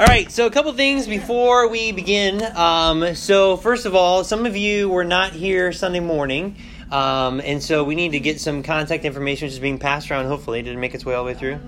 [0.00, 2.42] All right, so a couple things before we begin.
[2.56, 6.56] Um, so, first of all, some of you were not here Sunday morning,
[6.90, 10.24] um, and so we need to get some contact information which is being passed around,
[10.24, 10.62] hopefully.
[10.62, 11.60] Did it make its way all the way through?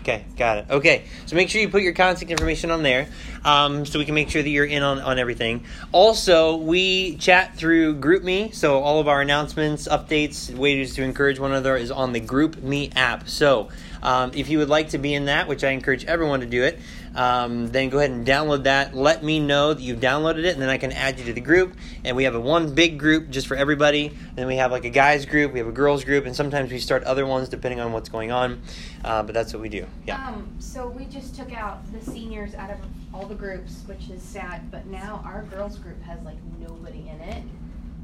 [0.00, 0.66] Okay, got it.
[0.70, 3.08] Okay, so make sure you put your contact information on there
[3.44, 5.64] um, so we can make sure that you're in on, on everything.
[5.92, 11.50] Also, we chat through GroupMe, so all of our announcements, updates, ways to encourage one
[11.50, 13.28] another is on the GroupMe app.
[13.28, 13.68] So
[14.04, 16.62] um, if you would like to be in that, which I encourage everyone to do
[16.62, 16.78] it,
[17.14, 18.94] um, then go ahead and download that.
[18.94, 21.40] Let me know that you've downloaded it, and then I can add you to the
[21.40, 21.74] group.
[22.04, 24.16] And we have a one big group just for everybody.
[24.34, 26.78] Then we have like a guys group, we have a girls group, and sometimes we
[26.78, 28.62] start other ones depending on what's going on.
[29.04, 29.86] Uh, but that's what we do.
[30.06, 30.26] Yeah.
[30.26, 32.78] Um, so we just took out the seniors out of
[33.14, 34.70] all the groups, which is sad.
[34.70, 37.42] But now our girls group has like nobody in it.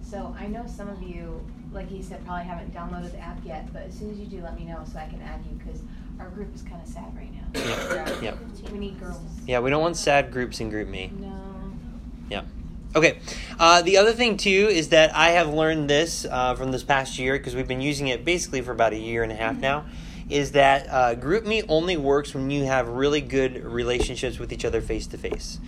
[0.03, 3.73] So I know some of you, like he said, probably haven't downloaded the app yet.
[3.73, 5.83] But as soon as you do, let me know so I can add you because
[6.19, 7.41] our group is kind of sad right now.
[8.23, 8.23] Yep.
[8.23, 8.71] Yep.
[8.73, 9.19] We need girls.
[9.47, 11.13] Yeah, we don't want sad groups in GroupMe.
[11.19, 11.33] No.
[12.29, 12.43] Yeah.
[12.95, 13.19] Okay.
[13.59, 17.19] Uh, the other thing too is that I have learned this uh, from this past
[17.19, 19.87] year because we've been using it basically for about a year and a half now.
[20.29, 24.81] Is that uh, GroupMe only works when you have really good relationships with each other
[24.81, 25.59] face to face.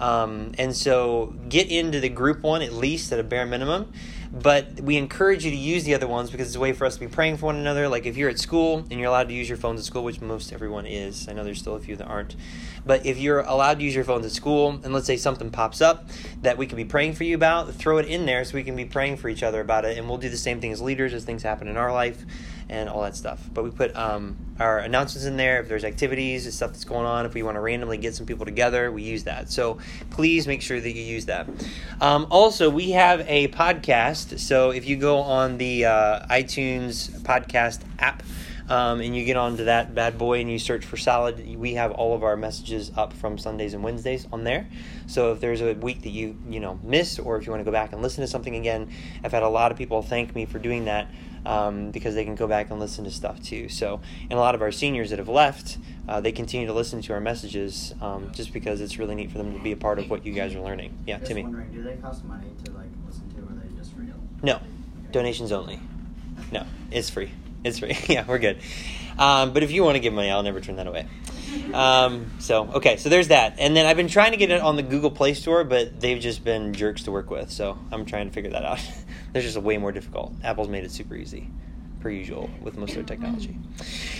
[0.00, 3.92] Um, and so get into the group one at least at a bare minimum.
[4.32, 6.94] But we encourage you to use the other ones because it's a way for us
[6.94, 7.88] to be praying for one another.
[7.88, 10.20] Like if you're at school and you're allowed to use your phones at school, which
[10.20, 12.36] most everyone is, I know there's still a few that aren't.
[12.84, 15.80] But if you're allowed to use your phones at school, and let's say something pops
[15.80, 16.08] up
[16.42, 18.76] that we could be praying for you about, throw it in there so we can
[18.76, 19.98] be praying for each other about it.
[19.98, 22.24] And we'll do the same thing as leaders as things happen in our life
[22.68, 23.48] and all that stuff.
[23.52, 25.60] But we put um, our announcements in there.
[25.60, 28.26] If there's activities and stuff that's going on, if we want to randomly get some
[28.26, 29.50] people together, we use that.
[29.50, 29.78] So
[30.10, 31.48] please make sure that you use that.
[32.00, 34.38] Um, also, we have a podcast.
[34.40, 38.22] So if you go on the uh, iTunes podcast app,
[38.68, 41.92] um, and you get onto that bad boy and you search for solid, we have
[41.92, 44.66] all of our messages up from Sundays and Wednesdays on there.
[45.06, 47.64] So if there's a week that you you know miss, or if you want to
[47.64, 48.90] go back and listen to something again,
[49.22, 51.08] I've had a lot of people thank me for doing that
[51.46, 53.68] um, because they can go back and listen to stuff too.
[53.68, 57.00] So and a lot of our seniors that have left, uh, they continue to listen
[57.02, 59.98] to our messages um, just because it's really neat for them to be a part
[59.98, 60.96] of what you guys are learning.
[61.06, 61.42] Yeah, Just Timmy.
[61.42, 64.06] wondering, do they cost money to like listen to, or are they just free?
[64.42, 64.60] No,
[65.12, 65.80] donations only.
[66.52, 67.30] No, it's free.
[67.64, 67.96] It's free.
[68.08, 68.58] yeah, we're good.
[69.18, 71.06] Um, but if you want to give money, I'll never turn that away.
[71.72, 74.76] Um, so okay, so there's that, and then I've been trying to get it on
[74.76, 77.50] the Google Play Store, but they've just been jerks to work with.
[77.50, 78.80] So I'm trying to figure that out.
[79.32, 80.32] They're just way more difficult.
[80.42, 81.48] Apple's made it super easy,
[82.00, 83.56] per usual with most of their technology.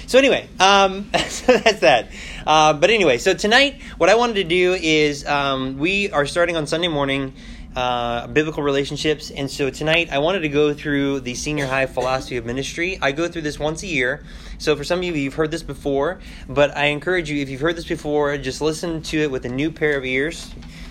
[0.07, 2.11] So anyway, um, so that's that.
[2.47, 6.57] Uh, but anyway, so tonight, what I wanted to do is um, we are starting
[6.57, 7.33] on Sunday morning
[7.77, 9.31] uh, biblical relationships.
[9.31, 12.99] And so tonight I wanted to go through the senior high philosophy of ministry.
[13.03, 14.25] I go through this once a year.
[14.57, 16.19] So for some of you, you've heard this before,
[16.49, 19.51] but I encourage you, if you've heard this before, just listen to it with a
[19.51, 20.51] new pair of ears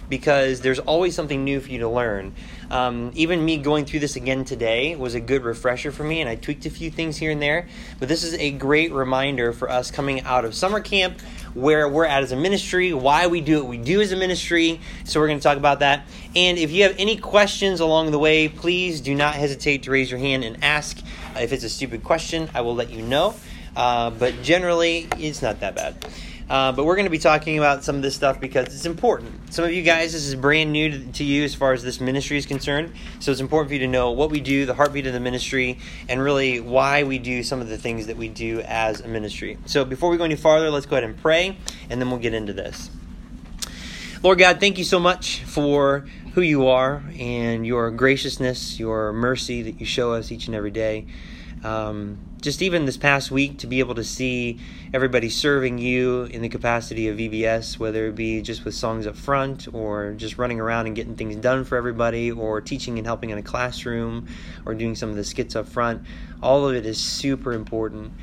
[0.10, 2.34] because there's always something new for you to learn.
[2.70, 6.30] Um, even me going through this again today was a good refresher for me, and
[6.30, 7.68] I tweaked a few things here and there.
[8.00, 11.22] But this is a great reminder for us coming out of summer camp,
[11.54, 14.82] where we're at as a ministry, why we do what we do as a ministry.
[15.06, 16.06] So we're going to talk about that.
[16.36, 20.12] And if you have any questions along the way, please do not hesitate to raise
[20.12, 21.00] your hand and ask.
[21.36, 23.36] If it's a stupid question, I will let you know.
[23.76, 25.96] Uh, but generally, it's not that bad.
[26.50, 29.52] Uh, but we're going to be talking about some of this stuff because it's important.
[29.54, 32.00] Some of you guys, this is brand new to, to, you as far as this
[32.00, 32.94] ministry is concerned.
[33.20, 35.80] So it's important for you to know what we do, the heartbeat of the ministry,
[36.08, 39.58] and really why we do some of the things that we do as a ministry.
[39.66, 41.58] So before we go any farther, let's go ahead and pray,
[41.90, 42.92] and then we'll get into this.
[44.22, 49.64] Lord God, thank you so much for who you are and your graciousness, your mercy
[49.64, 51.08] that you show us each and every day.
[51.64, 54.60] Um, just even this past week to be able to see
[54.94, 59.16] everybody serving you in the capacity of VBS, whether it be just with songs up
[59.16, 63.32] front or just running around and getting things done for everybody or teaching and helping
[63.32, 64.28] in a classroom
[64.64, 66.04] or doing some of the skits up front,
[66.44, 68.14] all of it is super important.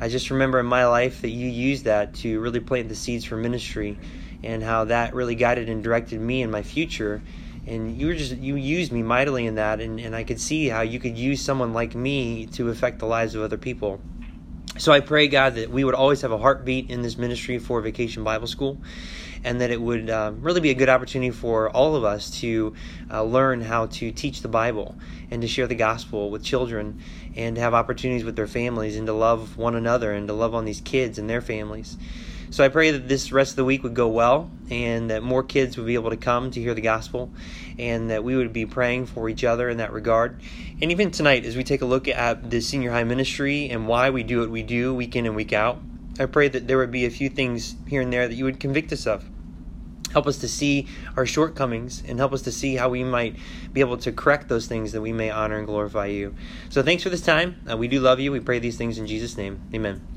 [0.00, 3.24] I just remember in my life that you used that to really plant the seeds
[3.24, 3.98] for ministry
[4.44, 7.20] and how that really guided and directed me in my future
[7.66, 10.68] and you were just you used me mightily in that and, and i could see
[10.68, 14.00] how you could use someone like me to affect the lives of other people.
[14.78, 17.80] So i pray god that we would always have a heartbeat in this ministry for
[17.80, 18.78] vacation bible school
[19.44, 22.74] and that it would uh, really be a good opportunity for all of us to
[23.10, 24.96] uh, learn how to teach the bible
[25.30, 27.00] and to share the gospel with children
[27.36, 30.54] and to have opportunities with their families and to love one another and to love
[30.54, 31.96] on these kids and their families
[32.52, 35.42] so I pray that this rest of the week would go well and that more
[35.42, 37.32] kids would be able to come to hear the gospel
[37.78, 40.38] and that we would be praying for each other in that regard.
[40.82, 44.10] And even tonight, as we take a look at the senior high ministry and why
[44.10, 45.78] we do what we do week in and week out,
[46.18, 48.60] I pray that there would be a few things here and there that you would
[48.60, 49.24] convict us of.
[50.12, 53.34] Help us to see our shortcomings and help us to see how we might
[53.72, 56.34] be able to correct those things that we may honor and glorify you.
[56.68, 57.62] So thanks for this time.
[57.70, 58.30] Uh, we do love you.
[58.30, 59.62] We pray these things in Jesus' name.
[59.72, 60.11] Amen.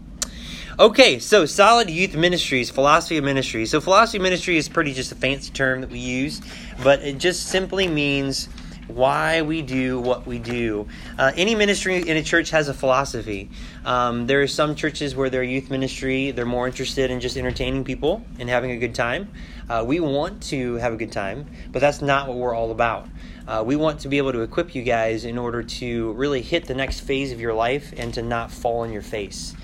[0.78, 3.66] Okay, so solid youth ministries, philosophy of ministry.
[3.66, 6.42] So philosophy of ministry is pretty just a fancy term that we use,
[6.84, 8.50] but it just simply means
[8.88, 10.86] why we do what we do.
[11.18, 13.50] Uh, any ministry in a church has a philosophy.
[13.86, 17.86] Um, there are some churches where their youth ministry, they're more interested in just entertaining
[17.86, 19.30] people and having a good time.
[19.70, 23.08] Uh, we want to have a good time, but that's not what we're all about.
[23.48, 26.66] Uh, we want to be able to equip you guys in order to really hit
[26.66, 29.56] the next phase of your life and to not fall on your face.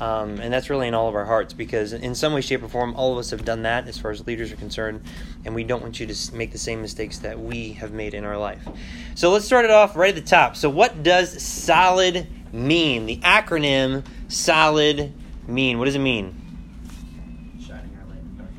[0.00, 2.68] Um, and that's really in all of our hearts because, in some way, shape, or
[2.68, 5.02] form, all of us have done that as far as leaders are concerned.
[5.44, 8.24] And we don't want you to make the same mistakes that we have made in
[8.24, 8.62] our life.
[9.14, 10.56] So let's start it off right at the top.
[10.56, 13.06] So, what does solid mean?
[13.06, 15.12] The acronym SOLID
[15.46, 15.78] mean.
[15.78, 16.42] What does it mean?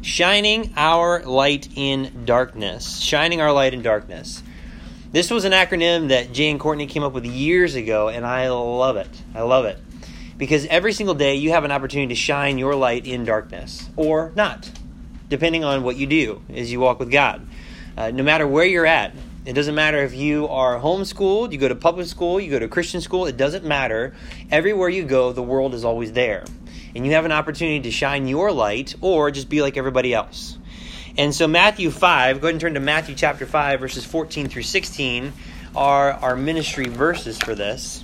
[0.01, 1.75] Shining our light in darkness.
[1.75, 2.99] Shining our light in darkness.
[2.99, 4.41] Shining our light in darkness.
[5.11, 8.49] This was an acronym that Jay and Courtney came up with years ago, and I
[8.49, 9.09] love it.
[9.35, 9.77] I love it
[10.37, 14.31] because every single day you have an opportunity to shine your light in darkness or
[14.35, 14.71] not,
[15.29, 17.47] depending on what you do as you walk with God.
[17.97, 19.13] Uh, no matter where you're at,
[19.45, 22.67] it doesn't matter if you are homeschooled, you go to public school, you go to
[22.67, 24.13] Christian school, it doesn't matter.
[24.51, 26.43] Everywhere you go, the world is always there.
[26.93, 30.57] And you have an opportunity to shine your light or just be like everybody else.
[31.17, 34.63] And so, Matthew 5, go ahead and turn to Matthew chapter 5, verses 14 through
[34.63, 35.33] 16,
[35.75, 38.03] are our ministry verses for this.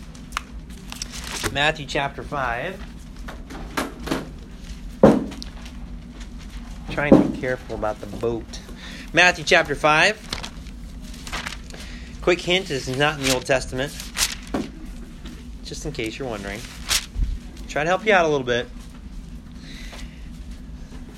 [1.54, 2.84] Matthew chapter 5.
[6.90, 8.60] Trying to be careful about the boat.
[9.14, 10.32] Matthew chapter 5.
[12.24, 13.96] Quick hint this is not in the Old Testament.
[15.64, 16.60] Just in case you're wondering.
[17.68, 18.68] Try to help you out a little bit.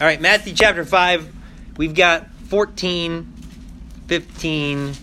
[0.02, 1.34] All right, Matthew chapter 5.
[1.78, 3.34] We've got 14,
[4.08, 4.94] 15,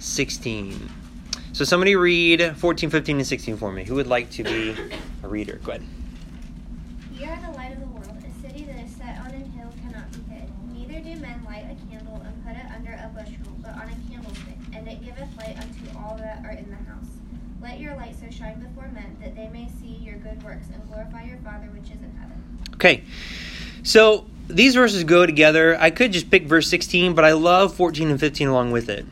[0.00, 0.91] 16.
[1.62, 3.84] So somebody read 14, 15, and 16 for me.
[3.84, 4.74] Who would like to be
[5.22, 5.60] a reader?
[5.62, 5.84] Go ahead.
[7.14, 8.16] Ye are the light of the world.
[8.18, 10.50] A city that is set on an hill cannot be hid.
[10.74, 14.12] Neither do men light a candle and put it under a bushel, but on a
[14.12, 17.06] candlestick, and it giveth light unto all that are in the house.
[17.62, 20.84] Let your light so shine before men that they may see your good works and
[20.88, 22.42] glorify your Father which is in heaven.
[22.74, 23.04] Okay.
[23.84, 25.80] So these verses go together.
[25.80, 29.06] I could just pick verse 16, but I love 14 and 15 along with it.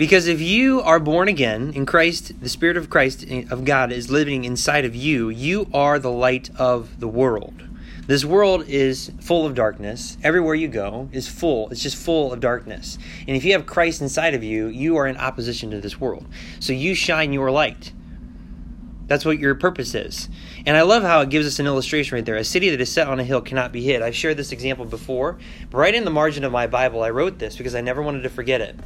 [0.00, 3.92] Because if you are born again in Christ, the Spirit of Christ, eh, of God,
[3.92, 7.64] is living inside of you, you are the light of the world.
[8.06, 10.16] This world is full of darkness.
[10.22, 11.68] Everywhere you go is full.
[11.68, 12.96] It's just full of darkness.
[13.28, 16.24] And if you have Christ inside of you, you are in opposition to this world.
[16.60, 17.92] So you shine your light.
[19.06, 20.30] That's what your purpose is.
[20.66, 22.36] And I love how it gives us an illustration right there.
[22.36, 24.02] A city that is set on a hill cannot be hid.
[24.02, 25.38] I've shared this example before.
[25.70, 28.22] But right in the margin of my Bible, I wrote this because I never wanted
[28.22, 28.78] to forget it.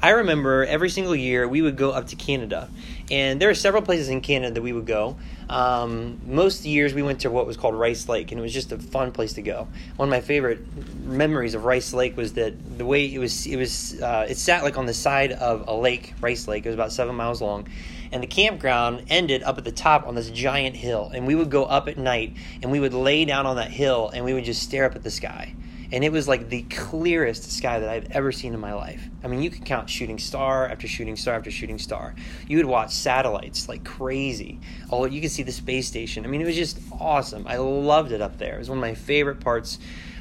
[0.00, 2.70] I remember every single year we would go up to Canada.
[3.10, 5.16] And there are several places in Canada that we would go.
[5.50, 8.70] Um, most years we went to what was called Rice Lake, and it was just
[8.70, 9.66] a fun place to go.
[9.96, 10.60] One of my favorite
[11.04, 14.62] memories of Rice Lake was that the way it was, it was, uh, it sat
[14.62, 16.64] like on the side of a lake, Rice Lake.
[16.64, 17.66] It was about seven miles long
[18.12, 21.50] and the campground ended up at the top on this giant hill and we would
[21.50, 24.44] go up at night and we would lay down on that hill and we would
[24.44, 25.54] just stare up at the sky
[25.90, 29.02] and it was like the clearest sky that I've ever seen in my life.
[29.24, 32.14] I mean, you could count shooting star after shooting star after shooting star.
[32.46, 34.60] You would watch satellites like crazy.
[34.90, 36.24] All you could see the space station.
[36.24, 37.46] I mean, it was just awesome.
[37.46, 38.56] I loved it up there.
[38.56, 39.78] It was one of my favorite parts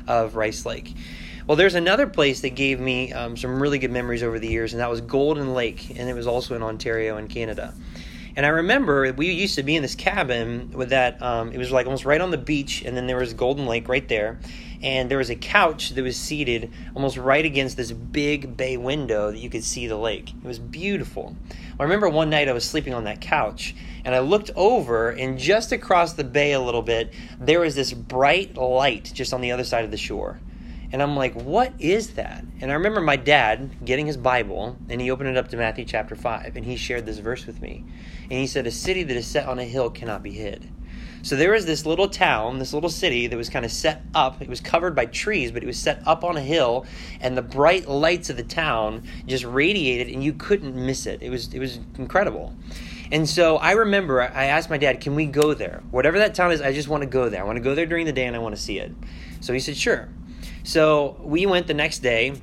[0.07, 0.95] of Rice Lake.
[1.47, 4.73] Well, there's another place that gave me um, some really good memories over the years,
[4.73, 7.73] and that was Golden Lake, and it was also in Ontario in Canada.
[8.35, 11.21] And I remember we used to be in this cabin with that.
[11.21, 13.87] Um, it was like almost right on the beach, and then there was Golden Lake
[13.87, 14.41] right there,
[14.83, 19.31] and there was a couch that was seated almost right against this big bay window
[19.31, 20.33] that you could see the lake.
[20.33, 21.33] It was beautiful.
[21.79, 23.73] I remember one night I was sleeping on that couch,
[24.03, 27.93] and I looked over, and just across the bay a little bit, there was this
[27.93, 30.41] bright light just on the other side of the shore.
[30.91, 32.46] And I'm like, what is that?
[32.62, 35.86] And I remember my dad getting his Bible and he opened it up to Matthew
[35.86, 37.84] chapter 5 and he shared this verse with me.
[38.24, 40.70] And he said, A city that is set on a hill cannot be hid.
[41.24, 44.41] So there was this little town, this little city that was kind of set up.
[44.41, 46.86] It was covered by trees, but it was set up on a hill,
[47.20, 51.22] and the bright lights of the town just radiated, and you couldn't miss it.
[51.22, 52.56] It was it was incredible.
[53.12, 55.84] And so I remember I asked my dad, "Can we go there?
[55.91, 57.41] Whatever that town is, I just want to go there.
[57.41, 58.91] I want to go there during the day, and I want to see it."
[59.41, 60.10] So he said, "Sure."
[60.67, 62.33] So we went the next day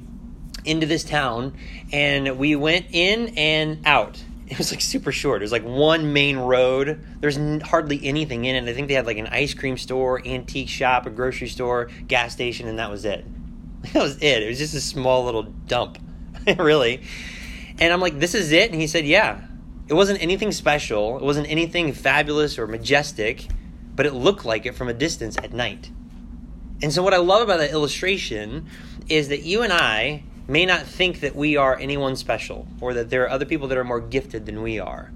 [0.65, 1.59] into this town
[1.93, 4.23] and we went in and out.
[4.47, 5.41] It was like super short.
[5.41, 7.03] It was like one main road.
[7.19, 8.71] There's n- hardly anything in it.
[8.71, 12.35] I think they had like an ice cream store, antique shop, a grocery store, gas
[12.35, 13.25] station, and that was it.
[13.95, 14.43] That was it.
[14.43, 15.99] It was just a small little dump,
[16.59, 17.03] really.
[17.79, 18.71] And I'm like, this is it?
[18.71, 19.41] And he said, yeah.
[19.89, 21.17] It wasn't anything special.
[21.17, 23.49] It wasn't anything fabulous or majestic,
[23.97, 25.91] but it looked like it from a distance at night.
[26.83, 28.67] And so, what I love about that illustration
[29.09, 33.11] is that you and I may not think that we are anyone special or that
[33.11, 35.11] there are other people that are more gifted than we are.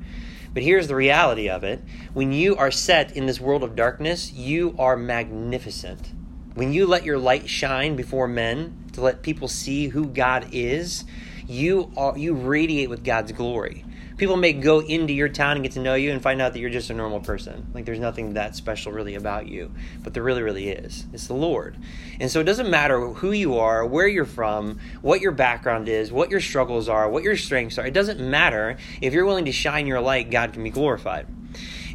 [0.54, 1.80] But here's the reality of it
[2.14, 6.12] when you are set in this world of darkness, you are magnificent.
[6.54, 11.04] When you let your light shine before men to let people see who God is,
[11.46, 13.84] you are you radiate with God's glory.
[14.18, 16.58] People may go into your town and get to know you and find out that
[16.58, 17.68] you're just a normal person.
[17.72, 19.72] Like there's nothing that special really about you,
[20.02, 21.06] but there really really is.
[21.12, 21.76] It's the Lord.
[22.18, 26.10] And so it doesn't matter who you are, where you're from, what your background is,
[26.10, 27.86] what your struggles are, what your strengths are.
[27.86, 31.28] It doesn't matter if you're willing to shine your light, God can be glorified.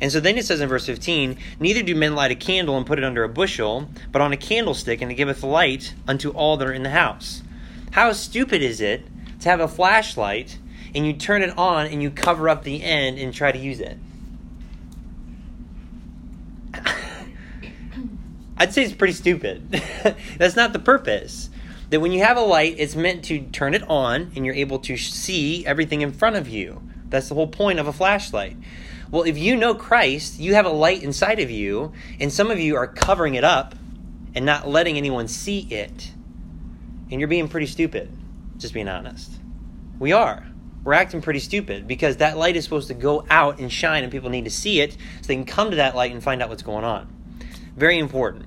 [0.02, 2.86] And so then it says in verse 15, Neither do men light a candle and
[2.86, 6.58] put it under a bushel, but on a candlestick, and it giveth light unto all
[6.58, 7.44] that are in the house.
[7.92, 9.06] How stupid is it
[9.42, 10.58] to have a flashlight
[10.96, 13.80] and you turn it on and you cover up the end and try to use
[13.80, 13.98] it?
[18.58, 19.70] I'd say it's pretty stupid.
[20.38, 21.50] That's not the purpose.
[21.90, 24.80] That when you have a light, it's meant to turn it on and you're able
[24.80, 26.82] to see everything in front of you.
[27.10, 28.58] That's the whole point of a flashlight.
[29.12, 32.60] Well, if you know Christ, you have a light inside of you, and some of
[32.60, 33.76] you are covering it up
[34.34, 36.12] and not letting anyone see it.
[37.12, 38.12] And you're being pretty stupid,
[38.58, 39.32] just being honest.
[40.00, 40.48] We are.
[40.84, 44.12] We're acting pretty stupid because that light is supposed to go out and shine, and
[44.12, 46.50] people need to see it so they can come to that light and find out
[46.50, 47.08] what's going on.
[47.76, 48.46] Very important.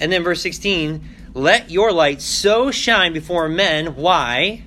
[0.00, 1.02] And then verse 16
[1.34, 3.96] let your light so shine before men.
[3.96, 4.64] Why?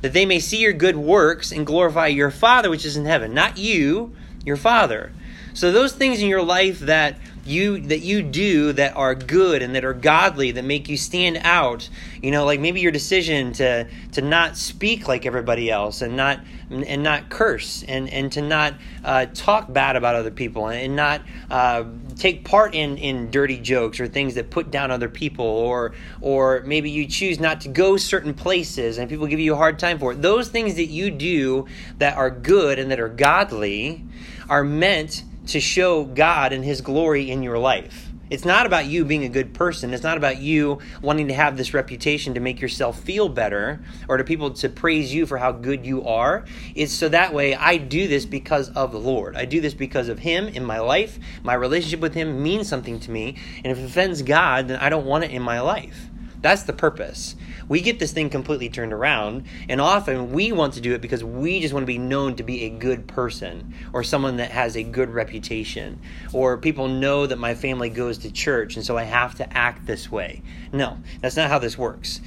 [0.00, 3.32] That they may see your good works and glorify your Father which is in heaven.
[3.32, 5.12] Not you, your Father.
[5.54, 9.74] So those things in your life that you that you do that are good and
[9.74, 11.88] that are godly that make you stand out.
[12.22, 16.40] You know like maybe your decision to to not speak like everybody else and not
[16.70, 21.22] and not curse and and to not uh, talk bad about other people and not
[21.50, 21.84] uh,
[22.16, 26.62] take part in in dirty jokes or things that put down other people or or
[26.64, 29.98] maybe you choose not to go certain places and people give you a hard time
[29.98, 30.22] for it.
[30.22, 31.66] Those things that you do
[31.98, 34.04] that are good and that are godly
[34.48, 38.10] are meant to show God and His glory in your life.
[38.30, 39.92] It's not about you being a good person.
[39.92, 44.18] It's not about you wanting to have this reputation to make yourself feel better or
[44.18, 46.44] to people to praise you for how good you are.
[46.76, 49.34] It's so that way I do this because of the Lord.
[49.34, 51.18] I do this because of Him in my life.
[51.42, 53.36] My relationship with Him means something to me.
[53.64, 56.06] And if it offends God, then I don't want it in my life.
[56.40, 57.34] That's the purpose.
[57.70, 61.22] We get this thing completely turned around, and often we want to do it because
[61.22, 64.76] we just want to be known to be a good person or someone that has
[64.76, 66.00] a good reputation,
[66.32, 69.86] or people know that my family goes to church, and so I have to act
[69.86, 70.42] this way.
[70.72, 72.20] No, that's not how this works.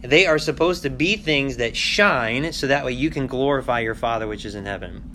[0.00, 3.96] They are supposed to be things that shine so that way you can glorify your
[3.96, 5.10] Father which is in heaven.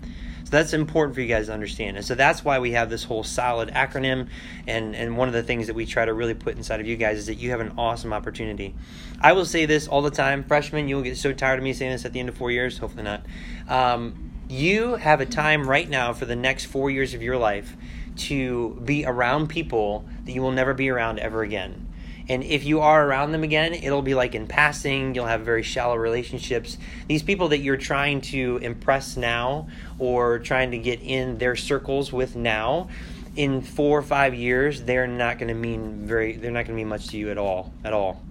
[0.50, 1.96] So that's important for you guys to understand.
[1.96, 4.28] And so that's why we have this whole solid acronym.
[4.66, 6.96] And, and one of the things that we try to really put inside of you
[6.96, 8.74] guys is that you have an awesome opportunity.
[9.20, 11.72] I will say this all the time freshmen, you will get so tired of me
[11.72, 12.78] saying this at the end of four years.
[12.78, 13.24] Hopefully not.
[13.68, 17.76] Um, you have a time right now for the next four years of your life
[18.16, 21.86] to be around people that you will never be around ever again.
[22.30, 25.16] And if you are around them again, it'll be like in passing.
[25.16, 26.78] You'll have very shallow relationships.
[27.08, 29.66] These people that you're trying to impress now
[29.98, 32.88] or trying to get in their circles with now,
[33.34, 36.36] in four or five years, they're not going to mean very.
[36.36, 37.72] They're not going to mean much to you at all.
[37.82, 38.22] At all.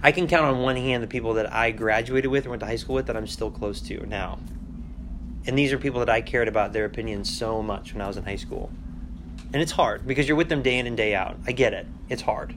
[0.00, 2.66] I can count on one hand the people that I graduated with or went to
[2.66, 4.38] high school with that I'm still close to now.
[5.44, 8.16] And these are people that I cared about their opinions so much when I was
[8.16, 8.70] in high school.
[9.52, 11.36] And it's hard because you're with them day in and day out.
[11.48, 11.88] I get it.
[12.08, 12.54] It's hard.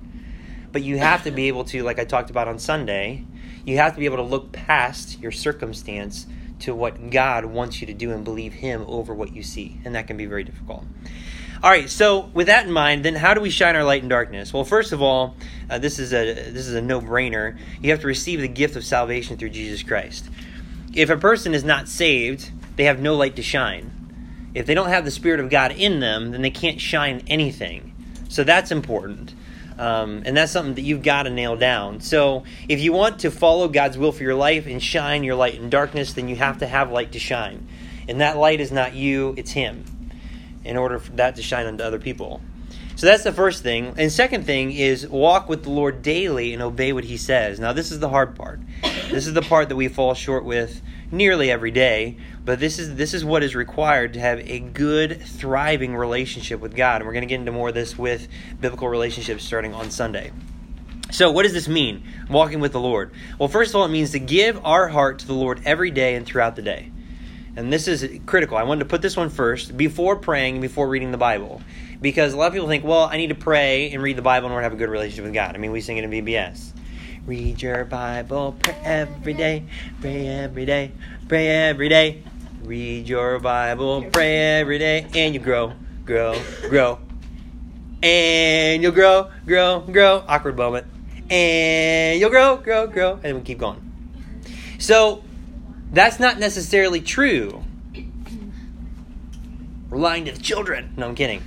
[0.76, 3.24] But you have to be able to, like I talked about on Sunday,
[3.64, 6.28] you have to be able to look past your circumstance
[6.60, 9.80] to what God wants you to do and believe Him over what you see.
[9.86, 10.84] And that can be very difficult.
[11.64, 14.10] All right, so with that in mind, then how do we shine our light in
[14.10, 14.52] darkness?
[14.52, 15.38] Well, first of all,
[15.70, 17.58] uh, this is a this is a no-brainer.
[17.82, 20.30] You have to receive the gift of salvation through Jesus Christ.
[20.94, 24.50] If a person is not saved, they have no light to shine.
[24.54, 27.94] If they don't have the Spirit of God in them, then they can't shine anything.
[28.28, 29.34] So that's important.
[29.78, 32.00] Um, and that's something that you've got to nail down.
[32.00, 35.56] So, if you want to follow God's will for your life and shine your light
[35.56, 37.68] in darkness, then you have to have light to shine.
[38.08, 39.84] And that light is not you, it's Him,
[40.64, 42.42] in order for that to shine unto other people.
[42.96, 43.94] So that's the first thing.
[43.98, 47.60] And second thing is walk with the Lord daily and obey what He says.
[47.60, 48.62] Now, this is the hard part.
[49.10, 52.96] This is the part that we fall short with nearly every day, but this is
[52.96, 57.02] this is what is required to have a good thriving relationship with God.
[57.02, 58.28] And we're going to get into more of this with
[58.60, 60.32] biblical relationships starting on Sunday.
[61.12, 62.04] So, what does this mean?
[62.30, 63.12] Walking with the Lord.
[63.40, 66.16] Well, first of all, it means to give our heart to the Lord every day
[66.16, 66.92] and throughout the day.
[67.56, 68.58] And this is critical.
[68.58, 71.62] I wanted to put this one first before praying, before reading the Bible.
[72.02, 74.48] Because a lot of people think, well, I need to pray and read the Bible
[74.48, 75.56] in order to have a good relationship with God.
[75.56, 76.74] I mean, we sing it in VBS.
[77.26, 79.64] Read your Bible, pray every day,
[80.00, 80.92] pray every day,
[81.28, 82.22] pray every day.
[82.64, 85.74] Read your Bible, pray every day, and you grow,
[86.06, 86.40] grow,
[86.70, 87.00] grow.
[88.04, 90.24] And you'll grow, grow, grow.
[90.28, 90.86] Awkward moment.
[91.32, 93.20] And you'll grow, grow, grow.
[93.24, 93.82] And we keep going.
[94.78, 95.24] So,
[95.92, 97.64] that's not necessarily true.
[99.90, 100.94] We're lying to the children.
[100.96, 101.42] No, I'm kidding.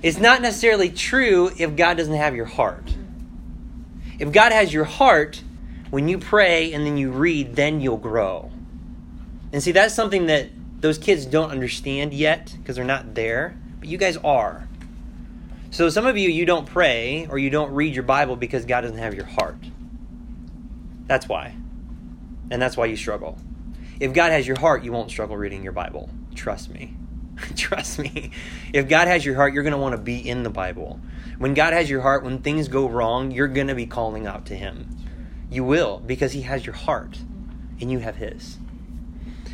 [0.00, 2.95] It's not necessarily true if God doesn't have your heart.
[4.18, 5.42] If God has your heart,
[5.90, 8.50] when you pray and then you read, then you'll grow.
[9.52, 10.48] And see, that's something that
[10.80, 14.68] those kids don't understand yet because they're not there, but you guys are.
[15.70, 18.82] So some of you, you don't pray or you don't read your Bible because God
[18.82, 19.58] doesn't have your heart.
[21.06, 21.54] That's why.
[22.50, 23.38] And that's why you struggle.
[24.00, 26.10] If God has your heart, you won't struggle reading your Bible.
[26.34, 26.94] Trust me.
[27.56, 28.30] Trust me.
[28.72, 31.00] If God has your heart, you're going to want to be in the Bible.
[31.38, 34.46] When God has your heart, when things go wrong, you're going to be calling out
[34.46, 34.88] to Him.
[35.50, 37.18] You will, because He has your heart
[37.80, 38.58] and you have His.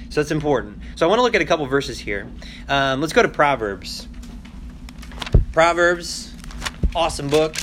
[0.08, 0.80] So it's important.
[0.94, 2.28] So I want to look at a couple verses here.
[2.68, 4.06] Um, let's go to Proverbs.
[5.52, 6.32] Proverbs,
[6.94, 7.56] awesome book.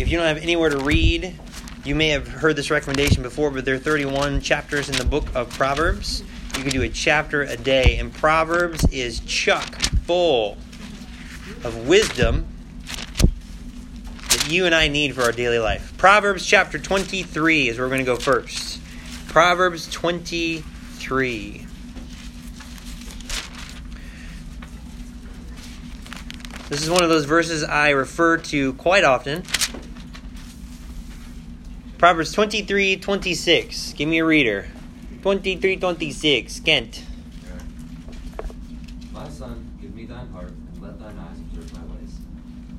[0.00, 1.38] If you don't have anywhere to read,
[1.84, 5.26] you may have heard this recommendation before, but there are 31 chapters in the book
[5.34, 6.22] of Proverbs.
[6.56, 9.74] You can do a chapter a day, and Proverbs is chuck
[10.06, 10.56] full
[11.62, 12.46] of wisdom
[14.48, 15.96] you and I need for our daily life.
[15.96, 18.80] Proverbs chapter 23 is where we're going to go first.
[19.28, 21.66] Proverbs 23.
[26.68, 29.44] This is one of those verses I refer to quite often.
[31.98, 33.92] Proverbs 23 26.
[33.94, 34.68] Give me a reader.
[35.22, 36.60] 23 26.
[36.60, 37.04] Kent.
[39.12, 42.18] My son, give me thine heart, and let thine eyes observe my ways.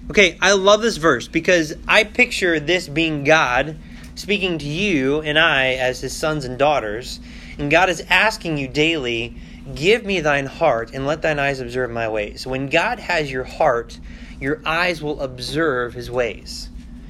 [0.08, 3.76] Okay, I love this verse because I picture this being God
[4.14, 7.20] speaking to you and I as his sons and daughters.
[7.58, 9.36] And God is asking you daily,
[9.74, 12.46] Give me thine heart and let thine eyes observe my ways.
[12.46, 14.00] When God has your heart,
[14.40, 16.70] your eyes will observe his ways.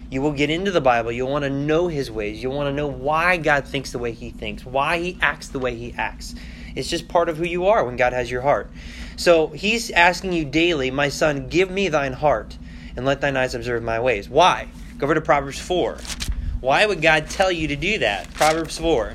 [0.09, 1.11] You will get into the Bible.
[1.11, 2.41] You'll want to know his ways.
[2.41, 5.59] You'll want to know why God thinks the way he thinks, why he acts the
[5.59, 6.33] way he acts.
[6.75, 8.69] It's just part of who you are when God has your heart.
[9.17, 12.57] So he's asking you daily, My son, give me thine heart
[12.95, 14.29] and let thine eyes observe my ways.
[14.29, 14.67] Why?
[14.97, 15.97] Go over to Proverbs 4.
[16.61, 18.33] Why would God tell you to do that?
[18.33, 19.13] Proverbs 4.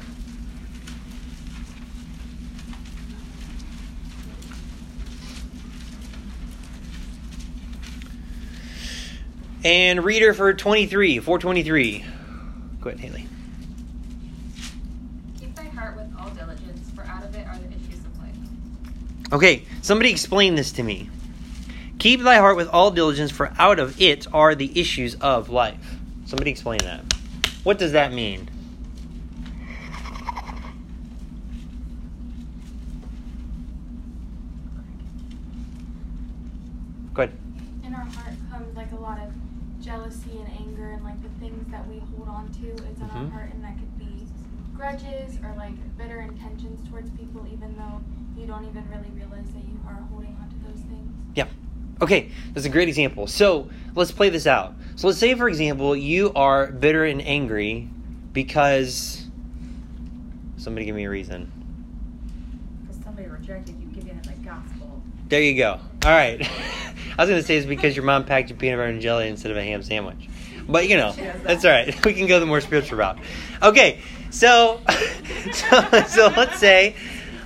[9.62, 12.04] And reader for 23, 423.
[12.80, 13.26] Go ahead, Haley.
[15.38, 19.32] Keep thy heart with all diligence, for out of it are the issues of life.
[19.34, 21.10] Okay, somebody explain this to me.
[22.00, 25.96] Keep thy heart with all diligence, for out of it are the issues of life.
[26.24, 27.04] Somebody explain that.
[27.62, 28.48] What does that mean?
[37.14, 37.32] Good.
[37.84, 39.32] in our heart comes like a lot of
[39.82, 43.24] jealousy and anger and like the things that we hold on to it's in Mhm.
[43.24, 44.26] our heart and that could be
[44.76, 48.00] grudges or like bitter intentions towards people even though
[48.40, 51.46] you don't even really realize that you are holding on to those things Yeah.
[52.02, 53.26] Okay, that's a great example.
[53.26, 54.74] So let's play this out.
[54.96, 57.88] So let's say, for example, you are bitter and angry
[58.32, 59.26] because
[60.56, 61.50] somebody give me a reason.
[62.86, 65.02] Because somebody rejected you giving it the gospel.
[65.28, 65.72] There you go.
[66.04, 66.40] All right.
[67.18, 69.28] I was going to say it's because your mom packed you peanut butter and jelly
[69.28, 70.28] instead of a ham sandwich.
[70.66, 71.44] But, you know, She does that.
[71.44, 72.04] that's all right.
[72.06, 73.18] We can go the more spiritual route.
[73.62, 74.80] Okay, so,
[75.52, 76.94] so, so let's say.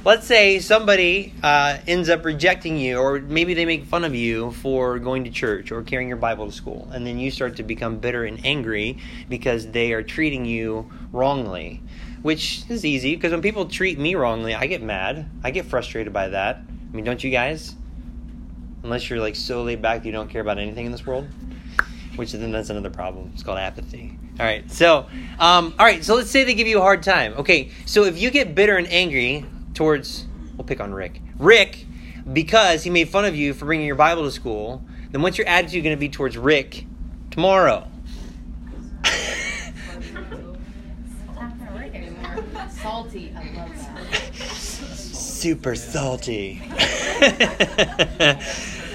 [0.04, 4.50] Let's say somebody uh, ends up rejecting you, or maybe they make fun of you
[4.50, 7.62] for going to church or carrying your Bible to school, and then you start to
[7.62, 8.98] become bitter and angry
[9.30, 11.80] because they are treating you wrongly,
[12.20, 15.26] which is easy because when people treat me wrongly, I get mad.
[15.42, 16.56] I get frustrated by that.
[16.58, 17.74] I mean, don't you guys?
[18.82, 21.26] Unless you're like so laid back you don't care about anything in this world,
[22.16, 23.30] which then that's another problem.
[23.32, 24.18] It's called apathy.
[24.38, 25.06] All right, so
[25.38, 27.32] um, all right, so let's say they give you a hard time.
[27.38, 31.20] Okay, so if you get bitter and angry towards, we'll pick on Rick.
[31.38, 31.84] Rick,
[32.32, 35.46] because he made fun of you for bringing your Bible to school, then what's your
[35.46, 36.86] attitude going to be towards Rick
[37.30, 37.88] tomorrow?
[39.04, 40.12] It's
[41.36, 42.44] not gonna work anymore.
[42.70, 43.32] Salty.
[43.36, 44.34] I love that.
[44.34, 46.62] Super salty.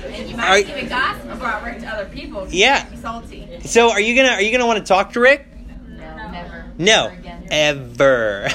[0.10, 2.48] And you Are- might even gossip about Rick to other people.
[2.50, 2.86] Yeah.
[3.02, 3.48] Salty.
[3.64, 5.46] so are you gonna are you gonna want to talk to Rick?
[5.88, 6.66] No, never.
[6.78, 7.48] No, Never again.
[7.52, 8.50] ever.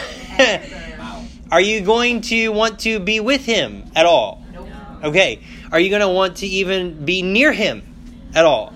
[1.55, 4.43] Are you going to want to be with him at all?
[4.53, 4.67] Nope.
[5.05, 5.39] Okay.
[5.71, 7.95] Are you going to want to even be near him
[8.35, 8.65] at all?
[8.73, 8.75] All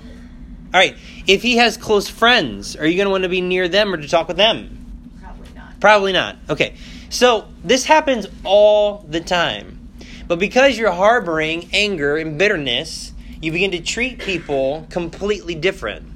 [0.74, 0.96] right.
[1.26, 3.96] If he has close friends, are you going to want to be near them or
[3.96, 5.10] to talk with them?
[5.20, 5.80] Probably not.
[5.80, 6.36] Probably not.
[6.48, 6.76] Okay.
[7.10, 9.88] So this happens all the time.
[10.28, 13.12] But because you're harboring anger and bitterness,
[13.42, 16.06] you begin to treat people completely different.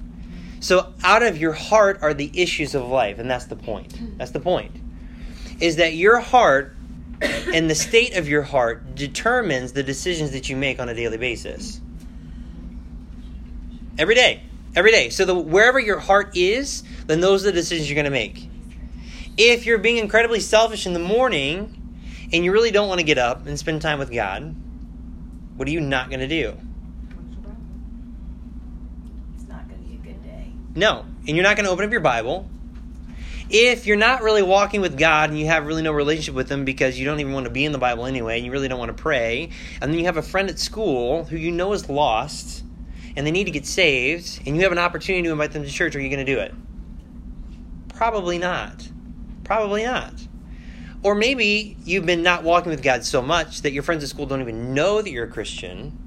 [0.60, 3.98] So out of your heart are the issues of life, and that's the point.
[4.16, 4.70] That's the point.
[5.62, 6.76] Is that your heart
[7.22, 11.18] and the state of your heart determines the decisions that you make on a daily
[11.18, 11.80] basis.
[13.96, 14.42] Every day.
[14.74, 15.10] Every day.
[15.10, 18.48] So the wherever your heart is, then those are the decisions you're going to make.
[19.36, 21.78] If you're being incredibly selfish in the morning
[22.32, 24.54] and you really don't want to get up and spend time with God,
[25.56, 26.56] what are you not going to do?
[29.36, 30.52] It's not going to be a good day.
[30.74, 31.04] No.
[31.28, 32.48] And you're not going to open up your Bible.
[33.54, 36.64] If you're not really walking with God and you have really no relationship with Him
[36.64, 38.78] because you don't even want to be in the Bible anyway, and you really don't
[38.78, 41.90] want to pray, and then you have a friend at school who you know is
[41.90, 42.64] lost
[43.14, 45.68] and they need to get saved, and you have an opportunity to invite them to
[45.68, 46.54] church, are you going to do it?
[47.94, 48.88] Probably not.
[49.44, 50.14] Probably not.
[51.02, 54.24] Or maybe you've been not walking with God so much that your friends at school
[54.24, 55.98] don't even know that you're a Christian.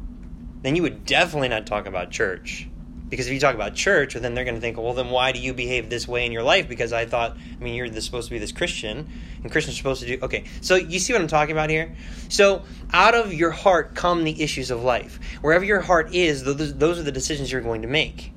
[0.63, 2.67] Then you would definitely not talk about church.
[3.15, 5.39] Because if you talk about church, then they're going to think, well, then why do
[5.39, 6.67] you behave this way in your life?
[6.67, 9.09] Because I thought, I mean, you're supposed to be this Christian,
[9.41, 10.19] and Christians are supposed to do.
[10.21, 11.95] Okay, so you see what I'm talking about here?
[12.27, 15.17] So out of your heart come the issues of life.
[15.39, 18.33] Wherever your heart is, those, are the decisions you're going to make.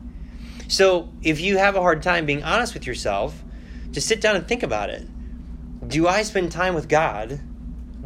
[0.69, 3.43] So if you have a hard time being honest with yourself,
[3.91, 5.09] just sit down and think about it.
[5.89, 7.41] Do I spend time with God?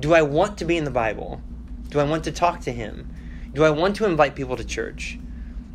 [0.01, 1.43] Do I want to be in the Bible?
[1.91, 3.15] Do I want to talk to Him?
[3.53, 5.19] Do I want to invite people to church?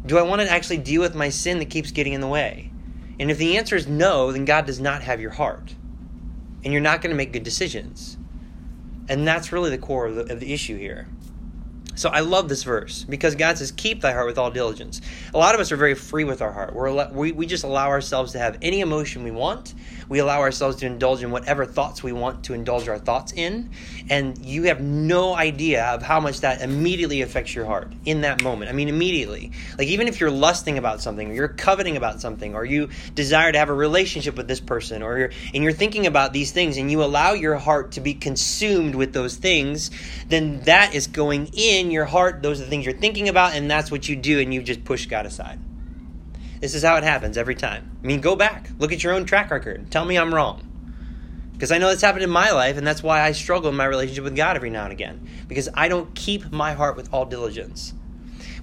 [0.07, 2.71] Do I want to actually deal with my sin that keeps getting in the way?
[3.19, 5.75] And if the answer is no, then God does not have your heart.
[6.63, 8.17] And you're not going to make good decisions.
[9.09, 11.07] And that's really the core of the, of the issue here.
[11.95, 15.01] So I love this verse because God says, "Keep thy heart with all diligence."
[15.33, 16.73] A lot of us are very free with our heart.
[16.73, 19.73] We're we we just allow ourselves to have any emotion we want.
[20.07, 23.71] We allow ourselves to indulge in whatever thoughts we want to indulge our thoughts in,
[24.09, 28.41] and you have no idea of how much that immediately affects your heart in that
[28.41, 28.69] moment.
[28.69, 29.51] I mean, immediately.
[29.77, 33.51] Like even if you're lusting about something, or you're coveting about something, or you desire
[33.51, 36.77] to have a relationship with this person, or you're and you're thinking about these things,
[36.77, 39.91] and you allow your heart to be consumed with those things,
[40.29, 42.41] then that is going in your heart.
[42.41, 44.85] Those are the things you're thinking about, and that's what you do, and you just
[44.85, 45.59] push God aside.
[46.59, 47.97] This is how it happens every time.
[48.03, 49.91] I mean, go back, look at your own track record.
[49.91, 50.63] Tell me I'm wrong.
[51.53, 53.85] Because I know that's happened in my life, and that's why I struggle in my
[53.85, 55.27] relationship with God every now and again.
[55.47, 57.93] Because I don't keep my heart with all diligence.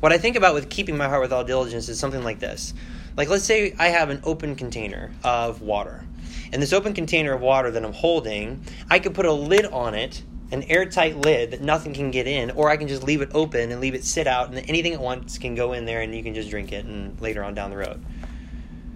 [0.01, 2.75] What I think about with keeping my heart with all diligence is something like this.
[3.17, 6.05] Like, let's say I have an open container of water.
[6.53, 9.95] And this open container of water that I'm holding, I could put a lid on
[9.95, 10.23] it,
[10.55, 13.73] an airtight lid that nothing can get in, or I can just leave it open
[13.73, 16.23] and leave it sit out, and anything it wants can go in there and you
[16.23, 18.03] can just drink it and later on down the road.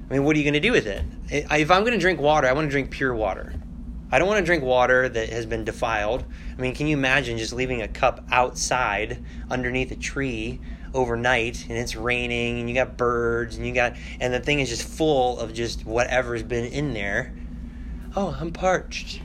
[0.09, 1.05] I mean, what are you going to do with it?
[1.29, 3.53] If I'm going to drink water, I want to drink pure water.
[4.11, 6.25] I don't want to drink water that has been defiled.
[6.57, 10.61] I mean, can you imagine just leaving a cup outside underneath a tree
[10.95, 14.71] overnight and it's raining and you got birds and you got and the thing is
[14.71, 17.35] just full of just whatever's been in there.
[18.17, 19.21] Oh, I'm parched.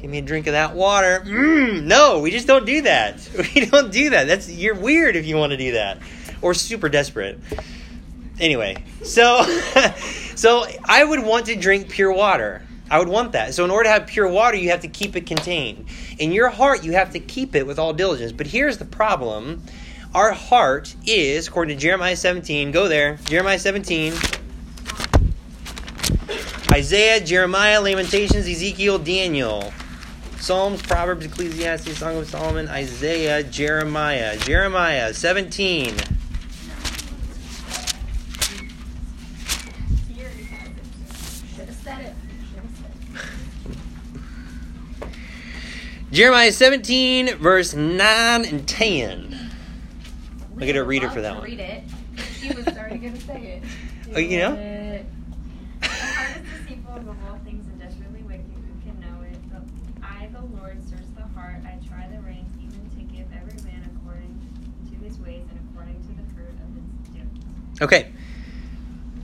[0.00, 1.22] Give me a drink of that water.
[1.24, 3.28] Mm, no, we just don't do that.
[3.54, 4.26] We don't do that.
[4.26, 5.98] That's you're weird if you want to do that.
[6.42, 7.38] Or super desperate.
[8.40, 9.42] Anyway, so
[10.34, 12.62] so I would want to drink pure water.
[12.90, 13.54] I would want that.
[13.54, 15.86] So in order to have pure water, you have to keep it contained.
[16.18, 18.32] In your heart, you have to keep it with all diligence.
[18.32, 19.62] But here's the problem.
[20.14, 24.12] Our heart is, according to Jeremiah 17, go there, Jeremiah 17,
[26.72, 29.72] Isaiah, Jeremiah, Lamentations, Ezekiel, Daniel,
[30.44, 35.96] Psalms, Proverbs, Ecclesiastes, Song of Solomon, Isaiah, Jeremiah, Jeremiah 17.
[35.96, 36.04] Should
[41.66, 42.14] have said it.
[42.50, 42.90] Should have said
[45.00, 45.08] it.
[46.12, 49.50] Jeremiah 17, verse 9 and 10.
[50.56, 51.44] Look at a reader for that one.
[51.44, 51.84] Read it.
[52.40, 53.68] She was already gonna say it.
[54.14, 54.54] Oh, you know?
[54.54, 58.44] The heart is deceitful above all things and desperately wicked.
[58.46, 59.36] Who can know it?
[59.50, 59.62] But
[60.06, 61.62] I, the Lord, search the heart.
[61.66, 64.38] I try the reins, even to give every man according
[64.86, 67.42] to his ways and according to the fruit of his deeds.
[67.80, 68.12] Okay.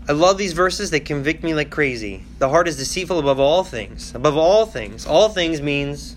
[0.08, 0.90] I love these verses.
[0.90, 2.24] They convict me like crazy.
[2.38, 4.14] The heart is deceitful above all things.
[4.14, 5.06] Above all things.
[5.06, 6.16] All things means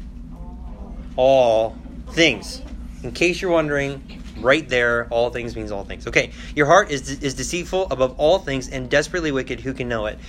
[1.16, 1.78] all
[2.10, 2.62] things.
[3.04, 6.08] In case you're wondering, right there, all things means all things.
[6.08, 9.60] Okay, your heart is, is deceitful above all things and desperately wicked.
[9.60, 10.20] Who can know it?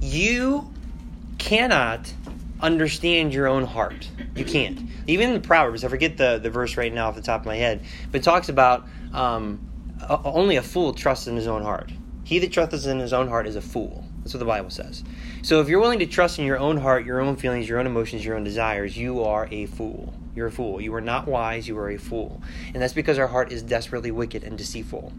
[0.00, 0.72] You
[1.38, 2.12] cannot
[2.60, 4.08] understand your own heart.
[4.36, 4.80] You can't.
[5.06, 7.56] Even the Proverbs, I forget the, the verse right now off the top of my
[7.56, 9.60] head, but talks about um,
[10.08, 11.92] a- only a fool trusts in his own heart.
[12.24, 14.04] He that trusteth in his own heart is a fool.
[14.22, 15.02] That's what the Bible says.
[15.42, 17.86] So if you're willing to trust in your own heart, your own feelings, your own
[17.86, 20.14] emotions, your own desires, you are a fool.
[20.34, 20.80] You're a fool.
[20.80, 22.40] You are not wise, you are a fool.
[22.72, 25.12] And that's because our heart is desperately wicked and deceitful.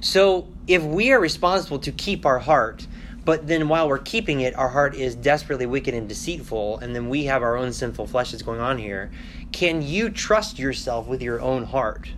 [0.00, 2.86] So if we are responsible to keep our heart,
[3.24, 7.08] but then while we're keeping it, our heart is desperately wicked and deceitful, and then
[7.08, 9.10] we have our own sinful flesh that's going on here,
[9.52, 12.10] can you trust yourself with your own heart?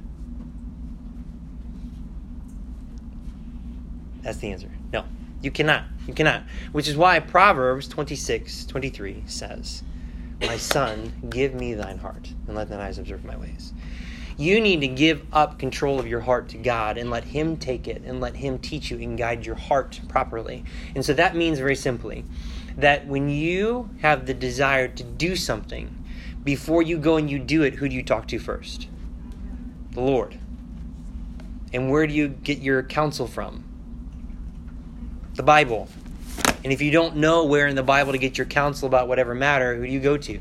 [4.26, 4.68] That's the answer.
[4.92, 5.04] No,
[5.40, 5.84] you cannot.
[6.08, 6.42] You cannot.
[6.72, 9.84] Which is why Proverbs 26, 23 says,
[10.40, 13.72] My son, give me thine heart, and let thine eyes observe my ways.
[14.36, 17.86] You need to give up control of your heart to God and let Him take
[17.86, 20.64] it and let Him teach you and guide your heart properly.
[20.96, 22.24] And so that means very simply
[22.76, 26.04] that when you have the desire to do something,
[26.42, 28.88] before you go and you do it, who do you talk to first?
[29.92, 30.36] The Lord.
[31.72, 33.65] And where do you get your counsel from?
[35.36, 35.88] The Bible.
[36.64, 39.34] And if you don't know where in the Bible to get your counsel about whatever
[39.34, 40.40] matter, who do you go to?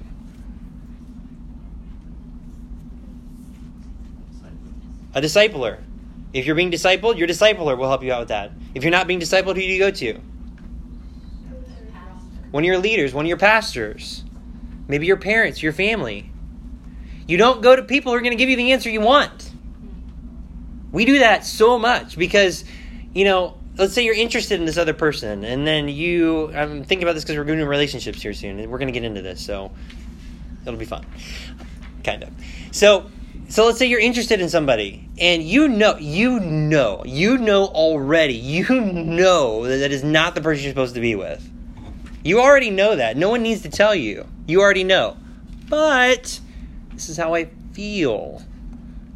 [5.13, 5.79] A discipler.
[6.33, 8.51] If you're being discipled, your discipler will help you out with that.
[8.73, 10.19] If you're not being discipled, who do you go to?
[12.51, 14.23] One of your leaders, one of your pastors,
[14.87, 16.31] maybe your parents, your family.
[17.27, 19.51] You don't go to people who are going to give you the answer you want.
[20.91, 22.63] We do that so much because,
[23.13, 27.03] you know, let's say you're interested in this other person, and then you, I'm thinking
[27.03, 29.21] about this because we're going to relationships here soon, and we're going to get into
[29.21, 29.71] this, so
[30.65, 31.05] it'll be fun.
[32.03, 32.29] Kind of.
[32.71, 33.09] So,
[33.49, 38.35] so let's say you're interested in somebody, and you know, you know, you know already,
[38.35, 41.51] you know that that is not the person you're supposed to be with.
[42.23, 43.17] You already know that.
[43.17, 44.25] No one needs to tell you.
[44.47, 45.17] You already know.
[45.69, 46.39] But
[46.93, 48.41] this is how I feel.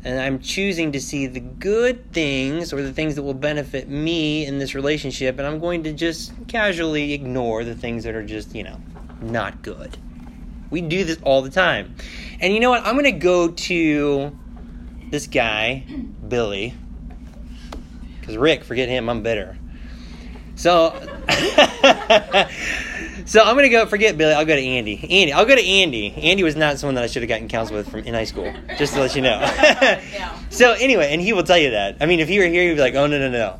[0.04, 4.46] And I'm choosing to see the good things or the things that will benefit me
[4.46, 8.56] in this relationship, and I'm going to just casually ignore the things that are just,
[8.56, 8.80] you know,
[9.22, 9.98] not good.
[10.70, 11.96] We do this all the time.
[12.40, 12.86] And you know what?
[12.86, 14.38] I'm going to go to
[15.10, 15.86] this guy,
[16.28, 16.74] Billy.
[18.20, 19.58] Because Rick, forget him, I'm bitter.
[20.56, 20.92] So,
[23.26, 23.86] so I'm gonna go.
[23.86, 24.34] Forget Billy.
[24.34, 24.98] I'll go to Andy.
[25.02, 25.34] Andy.
[25.34, 26.14] I'll go to Andy.
[26.14, 28.54] Andy was not someone that I should have gotten counsel with from in high school.
[28.78, 29.40] Just to let you know.
[30.50, 31.98] so anyway, and he will tell you that.
[32.02, 33.60] I mean, if he were here, he'd be like, "Oh no, no, no."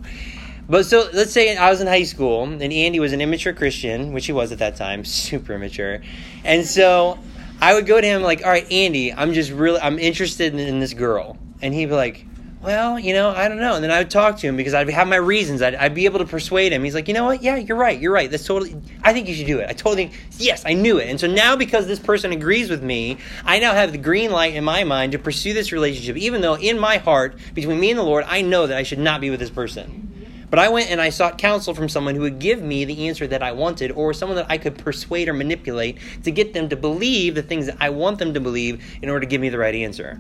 [0.70, 4.14] But so let's say I was in high school and Andy was an immature Christian,
[4.14, 6.02] which he was at that time, super immature,
[6.44, 7.18] and so
[7.60, 10.60] I would go to him like, "All right, Andy, I'm just really I'm interested in,
[10.60, 12.26] in this girl," and he'd be like,
[12.62, 13.76] well, you know, I don't know.
[13.76, 15.62] And then I would talk to him because I'd have my reasons.
[15.62, 16.84] I'd, I'd be able to persuade him.
[16.84, 17.42] He's like, you know what?
[17.42, 17.98] Yeah, you're right.
[17.98, 18.30] You're right.
[18.30, 19.70] That's totally, I think you should do it.
[19.70, 21.08] I totally yes, I knew it.
[21.08, 24.56] And so now because this person agrees with me, I now have the green light
[24.56, 28.00] in my mind to pursue this relationship, even though in my heart, between me and
[28.00, 30.08] the Lord, I know that I should not be with this person.
[30.50, 33.26] But I went and I sought counsel from someone who would give me the answer
[33.28, 36.76] that I wanted, or someone that I could persuade or manipulate to get them to
[36.76, 39.60] believe the things that I want them to believe in order to give me the
[39.60, 40.20] right answer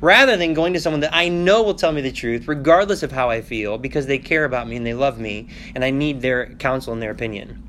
[0.00, 3.12] rather than going to someone that I know will tell me the truth, regardless of
[3.12, 6.20] how I feel, because they care about me and they love me, and I need
[6.20, 7.62] their counsel and their opinion.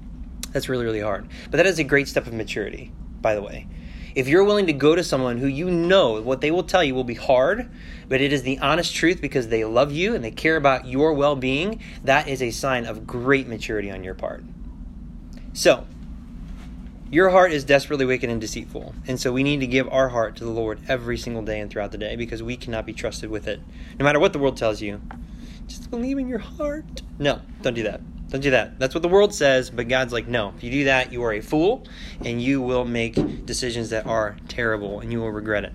[0.52, 1.28] That's really, really hard.
[1.52, 3.68] But that is a great step of maturity, by the way.
[4.16, 6.96] If you're willing to go to someone who you know what they will tell you
[6.96, 7.70] will be hard,
[8.10, 11.14] but it is the honest truth because they love you and they care about your
[11.14, 14.44] well being, that is a sign of great maturity on your part.
[15.54, 15.86] So,
[17.10, 18.94] your heart is desperately wicked and deceitful.
[19.08, 21.72] And so we need to give our heart to the Lord every single day and
[21.72, 23.62] throughout the day because we cannot be trusted with it.
[24.00, 25.02] No matter what the world tells you,
[25.68, 27.02] just believe in your heart.
[27.20, 28.02] No, don't do that.
[28.30, 28.78] Don't do that.
[28.78, 30.54] That's what the world says, but God's like, no.
[30.58, 31.86] If you do that, you are a fool
[32.26, 35.74] and you will make decisions that are terrible and you will regret it.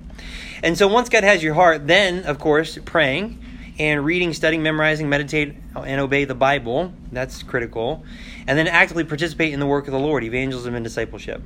[0.62, 3.42] And so once God has your heart, then, of course, praying
[3.78, 6.92] and reading, studying, memorizing, meditate, and obey the Bible.
[7.10, 8.04] That's critical.
[8.46, 11.42] And then actively participate in the work of the Lord, evangelism and discipleship.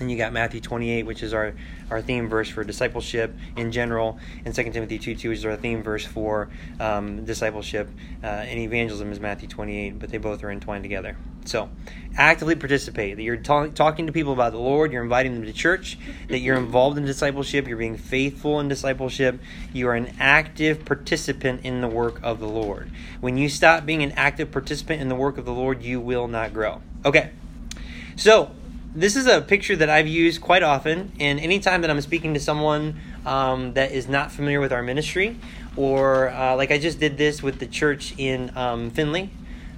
[0.00, 1.54] And you got Matthew 28, which is our,
[1.88, 5.54] our theme verse for discipleship in general, and 2 Timothy 2 2, which is our
[5.54, 6.48] theme verse for
[6.80, 7.88] um, discipleship.
[8.22, 11.16] Uh, and evangelism is Matthew 28, but they both are entwined together.
[11.44, 11.68] So,
[12.16, 13.16] actively participate.
[13.16, 15.96] That you're ta- talking to people about the Lord, you're inviting them to church,
[16.28, 19.38] that you're involved in discipleship, you're being faithful in discipleship,
[19.72, 22.90] you are an active participant in the work of the Lord.
[23.20, 26.26] When you stop being an active participant in the work of the Lord, you will
[26.26, 26.80] not grow.
[27.04, 27.30] Okay,
[28.16, 28.50] so
[28.94, 32.40] this is a picture that I've used quite often, and anytime that I'm speaking to
[32.40, 35.36] someone um, that is not familiar with our ministry,
[35.76, 39.30] or uh, like I just did this with the church in um, Finley.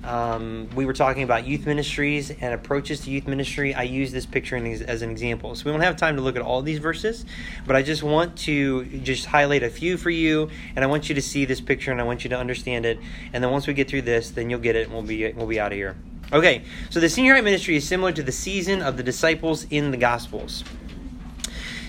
[0.04, 3.74] Um, we were talking about youth ministries and approaches to youth ministry.
[3.74, 5.56] I use this picture as an example.
[5.56, 7.24] So we don't have time to look at all these verses,
[7.66, 11.14] but I just want to just highlight a few for you, and I want you
[11.14, 13.00] to see this picture and I want you to understand it.
[13.32, 15.46] And then once we get through this, then you'll get it, and we'll be we'll
[15.46, 15.96] be out of here.
[16.32, 19.92] Okay, so the senior high ministry is similar to the season of the disciples in
[19.92, 20.64] the Gospels.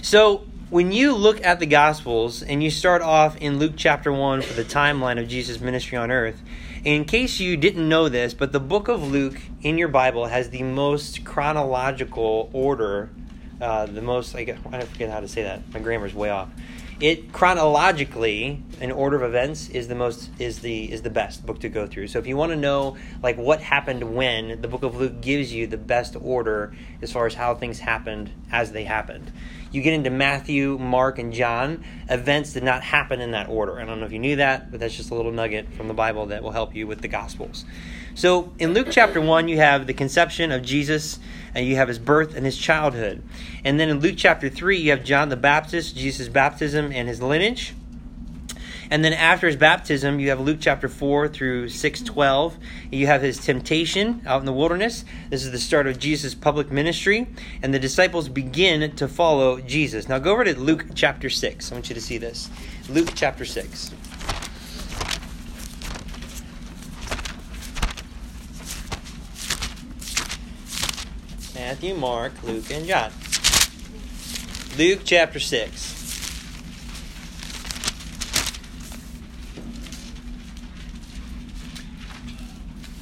[0.03, 4.43] So when you look at the Gospels and you start off in Luke chapter 1
[4.43, 6.39] for the timeline of Jesus' ministry on earth,
[6.85, 10.51] in case you didn't know this, but the book of Luke in your Bible has
[10.51, 13.09] the most chronological order,
[13.59, 15.61] uh, the most, I, I forget how to say that.
[15.73, 16.49] My grammar's way off
[16.99, 21.59] it chronologically an order of events is the most is the is the best book
[21.59, 22.07] to go through.
[22.07, 25.53] So if you want to know like what happened when the book of luke gives
[25.53, 29.31] you the best order as far as how things happened as they happened.
[29.71, 33.79] You get into matthew mark and john events did not happen in that order.
[33.79, 35.93] I don't know if you knew that but that's just a little nugget from the
[35.93, 37.63] bible that will help you with the gospels.
[38.15, 41.19] So in luke chapter 1 you have the conception of jesus
[41.53, 43.23] and you have his birth and his childhood.
[43.63, 47.21] And then in Luke chapter 3, you have John the Baptist, Jesus' baptism, and his
[47.21, 47.73] lineage.
[48.89, 52.57] And then after his baptism, you have Luke chapter 4 through 612.
[52.91, 55.03] You have his temptation out in the wilderness.
[55.29, 57.27] This is the start of Jesus' public ministry.
[57.61, 60.07] And the disciples begin to follow Jesus.
[60.07, 61.71] Now go over to Luke chapter 6.
[61.71, 62.49] I want you to see this.
[62.89, 63.91] Luke chapter 6.
[71.67, 73.11] Matthew, Mark, Luke, and John.
[74.77, 75.95] Luke chapter 6.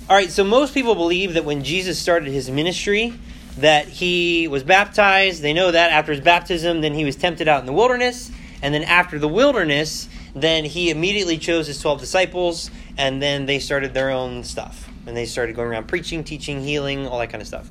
[0.10, 3.14] All right, so most people believe that when Jesus started his ministry,
[3.60, 5.44] that he was baptized.
[5.44, 8.32] They know that after his baptism, then he was tempted out in the wilderness.
[8.64, 13.60] And then after the wilderness, then he immediately chose his 12 disciples, and then they
[13.60, 14.90] started their own stuff.
[15.06, 17.70] And they started going around preaching, teaching, healing, all that kind of stuff.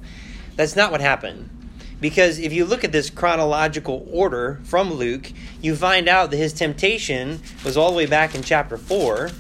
[0.57, 1.51] That's not what happened.
[2.01, 6.53] Because if you look at this chronological order from Luke, you find out that his
[6.53, 9.31] temptation was all the way back in chapter 4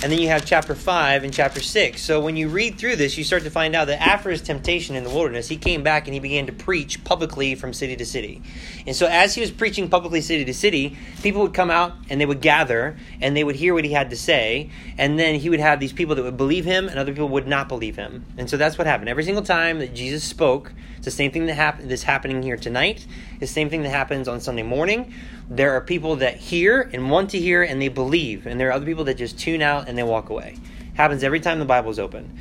[0.00, 2.00] and then you have chapter 5 and chapter 6.
[2.00, 4.94] So when you read through this, you start to find out that after his temptation
[4.94, 8.06] in the wilderness, he came back and he began to preach publicly from city to
[8.06, 8.40] city.
[8.86, 12.20] And so as he was preaching publicly city to city, people would come out and
[12.20, 14.70] they would gather and they would hear what he had to say.
[14.96, 17.48] And then he would have these people that would believe him and other people would
[17.48, 18.24] not believe him.
[18.36, 19.08] And so that's what happened.
[19.08, 22.56] Every single time that Jesus spoke, it's the same thing that happened that's happening here
[22.56, 23.06] tonight.
[23.32, 25.14] It's the same thing that happens on Sunday morning
[25.50, 28.72] there are people that hear and want to hear and they believe, and there are
[28.72, 30.56] other people that just tune out and they walk away.
[30.94, 32.38] Happens every time the Bible is open.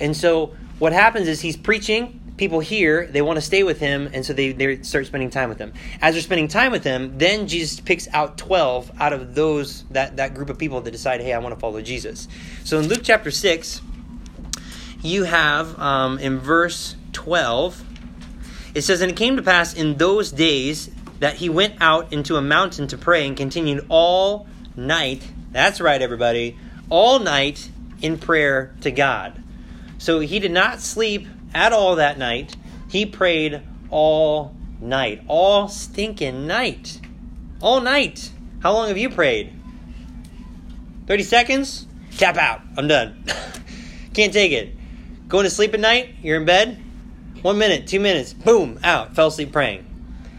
[0.00, 4.10] And so what happens is he's preaching, people hear, they want to stay with him,
[4.12, 5.72] and so they, they start spending time with him.
[6.00, 10.16] As they're spending time with him, then Jesus picks out 12 out of those that,
[10.16, 12.26] that group of people that decide, hey, I want to follow Jesus.
[12.64, 13.82] So in Luke chapter 6,
[15.02, 17.84] you have um, in verse 12,
[18.74, 22.36] it says, And it came to pass in those days that he went out into
[22.36, 25.22] a mountain to pray and continued all night.
[25.52, 26.56] That's right, everybody.
[26.88, 29.42] All night in prayer to God.
[29.98, 32.56] So he did not sleep at all that night.
[32.88, 35.22] He prayed all night.
[35.28, 37.00] All stinking night.
[37.60, 38.30] All night.
[38.60, 39.52] How long have you prayed?
[41.06, 41.86] 30 seconds?
[42.16, 42.62] Tap out.
[42.76, 43.24] I'm done.
[44.14, 44.74] Can't take it.
[45.28, 46.14] Going to sleep at night?
[46.22, 46.82] You're in bed?
[47.42, 49.14] One minute, two minutes, boom, out.
[49.14, 49.86] Fell asleep praying.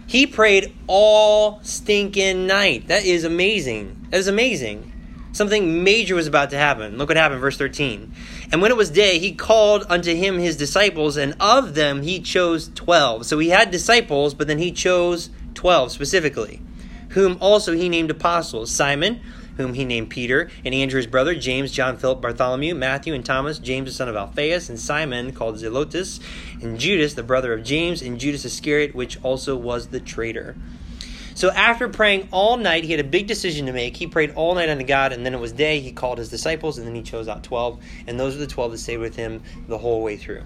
[0.05, 2.89] He prayed all stinking night.
[2.89, 4.07] That is amazing.
[4.11, 4.91] That is amazing.
[5.31, 6.99] Something major was about to happen.
[6.99, 8.13] Look what happened, verse 13.
[8.51, 12.19] And when it was day, he called unto him his disciples, and of them he
[12.19, 13.25] chose 12.
[13.25, 16.61] So he had disciples, but then he chose 12 specifically,
[17.09, 19.21] whom also he named apostles Simon,
[19.61, 23.59] whom he named Peter, and Andrew his brother, James, John, Philip, Bartholomew, Matthew, and Thomas,
[23.59, 26.19] James the son of Alphaeus, and Simon called Zelotes,
[26.61, 30.55] and Judas the brother of James, and Judas Iscariot, which also was the traitor.
[31.33, 33.95] So after praying all night, he had a big decision to make.
[33.95, 35.79] He prayed all night unto God, and then it was day.
[35.79, 38.73] He called his disciples, and then he chose out 12, and those are the 12
[38.73, 40.43] that stayed with him the whole way through.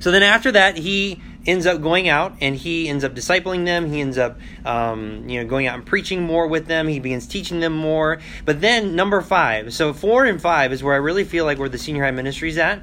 [0.00, 3.90] So then after that, he ends up going out and he ends up discipling them.
[3.90, 6.88] He ends up, um, you know, going out and preaching more with them.
[6.88, 8.18] He begins teaching them more.
[8.44, 11.68] But then number five, so four and five is where I really feel like where
[11.68, 12.82] the senior high ministry is at,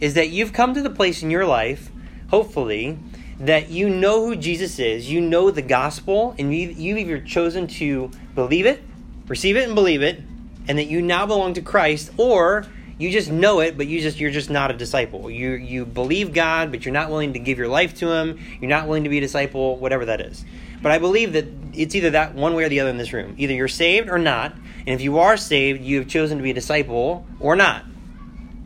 [0.00, 1.90] is that you've come to the place in your life,
[2.28, 2.98] hopefully,
[3.40, 7.66] that you know who Jesus is, you know the gospel, and you, you've either chosen
[7.66, 8.82] to believe it,
[9.26, 10.20] receive it, and believe it,
[10.68, 12.66] and that you now belong to Christ, or
[12.98, 15.30] you just know it, but you just you're just not a disciple.
[15.30, 18.38] You you believe God, but you're not willing to give your life to Him.
[18.60, 20.44] You're not willing to be a disciple, whatever that is.
[20.82, 23.34] But I believe that it's either that one way or the other in this room.
[23.38, 26.50] Either you're saved or not, and if you are saved, you have chosen to be
[26.50, 27.84] a disciple or not,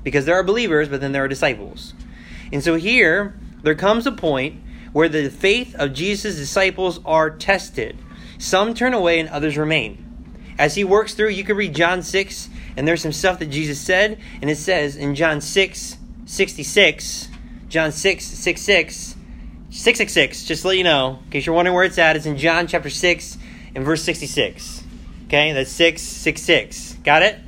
[0.02, 1.94] because there are believers, but then there are disciples.
[2.52, 4.60] And so here there comes a point
[4.92, 7.96] where the faith of Jesus' disciples are tested.
[8.38, 10.04] Some turn away and others remain.
[10.58, 12.48] As he works through, you can read John 6,
[12.78, 17.28] and there's some stuff that Jesus said, and it says in John 6, 66,
[17.68, 19.16] John 6, 6, 6,
[19.70, 22.36] 666, just to let you know, in case you're wondering where it's at, it's in
[22.36, 23.36] John chapter 6
[23.74, 24.84] and verse 66.
[25.26, 26.98] Okay, that's 666.
[27.02, 27.40] Got it?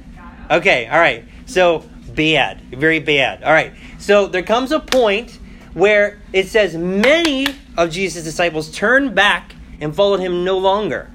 [0.50, 1.24] Okay, all right.
[1.46, 2.60] So, bad.
[2.62, 3.44] Very bad.
[3.44, 3.72] All right.
[4.00, 5.38] So, there comes a point
[5.74, 11.08] where it says many of Jesus' disciples turned back and followed him no longer.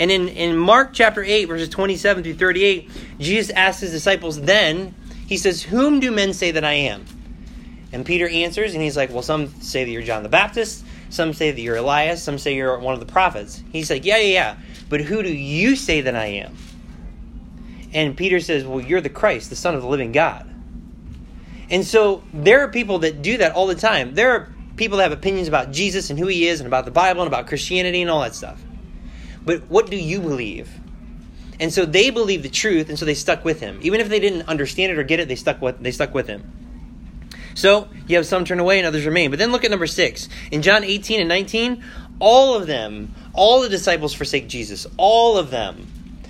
[0.00, 2.90] And in, in Mark chapter 8, verses 27 through 38,
[3.20, 4.94] Jesus asks his disciples then,
[5.26, 7.04] he says, Whom do men say that I am?
[7.92, 11.32] And Peter answers, and he's like, Well, some say that you're John the Baptist, some
[11.32, 13.62] say that you're Elias, some say you're one of the prophets.
[13.72, 14.56] He's like, Yeah, yeah, yeah.
[14.88, 16.56] But who do you say that I am?
[17.92, 20.46] And Peter says, Well, you're the Christ, the Son of the living God.
[21.68, 24.14] And so there are people that do that all the time.
[24.14, 26.90] There are people that have opinions about Jesus and who he is and about the
[26.90, 28.60] Bible and about Christianity and all that stuff.
[29.44, 30.68] But what do you believe?
[31.60, 33.78] And so they believed the truth, and so they stuck with him.
[33.82, 36.26] Even if they didn't understand it or get it, they stuck with they stuck with
[36.26, 36.50] him.
[37.54, 39.30] So you have some turn away and others remain.
[39.30, 40.28] But then look at number six.
[40.50, 41.84] In John 18 and 19,
[42.18, 44.86] all of them, all the disciples forsake Jesus.
[44.96, 45.86] All of them.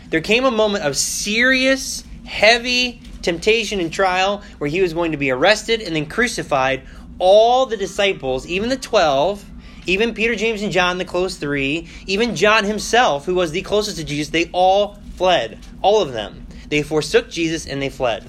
[0.08, 5.18] There came a moment of serious, heavy temptation and trial where he was going to
[5.18, 6.82] be arrested and then crucified.
[7.18, 9.44] All the disciples, even the 12,
[9.86, 13.98] even Peter, James, and John, the close three, even John himself, who was the closest
[13.98, 15.58] to Jesus, they all fled.
[15.82, 16.46] All of them.
[16.70, 18.24] They forsook Jesus and they fled.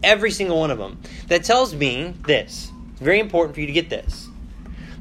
[0.00, 1.00] Every single one of them.
[1.26, 2.70] That tells me this.
[2.92, 4.28] It's very important for you to get this.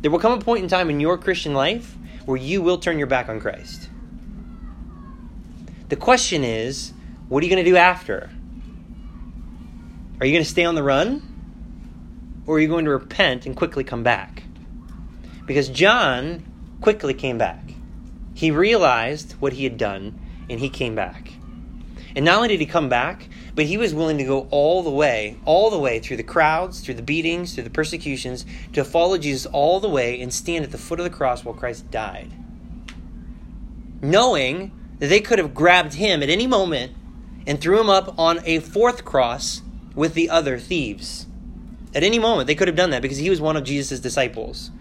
[0.02, 2.98] There will come a point in time in your Christian life where you will turn
[2.98, 3.92] your back on Christ.
[5.90, 6.94] The question is,
[7.28, 8.32] what are you going to do after?
[10.20, 11.22] Are you going to stay on the run?
[12.48, 14.42] Or are you going to repent and quickly come back?
[15.46, 16.44] Because John
[16.82, 17.62] quickly came back.
[18.34, 20.20] He realized what he had done
[20.50, 21.34] and he came back.
[22.16, 24.90] And not only did he come back, but he was willing to go all the
[24.90, 29.18] way, all the way through the crowds, through the beatings, through the persecutions, to follow
[29.18, 32.32] Jesus all the way and stand at the foot of the cross while Christ died.
[34.02, 36.94] Knowing that they could have grabbed him at any moment
[37.46, 39.62] and threw him up on a fourth cross
[39.96, 41.28] with the other thieves.
[41.94, 44.72] At any moment, they could have done that because he was one of Jesus' disciples.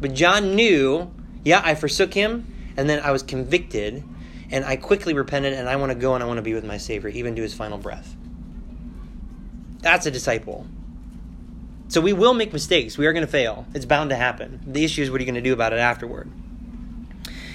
[0.00, 1.10] But John knew,
[1.44, 4.04] yeah, I forsook him, and then I was convicted,
[4.50, 6.64] and I quickly repented, and I want to go and I want to be with
[6.64, 8.16] my Savior, even to his final breath.
[9.80, 10.66] That's a disciple.
[11.88, 12.98] So we will make mistakes.
[12.98, 13.66] We are going to fail.
[13.74, 14.60] It's bound to happen.
[14.66, 16.30] The issue is what are you going to do about it afterward?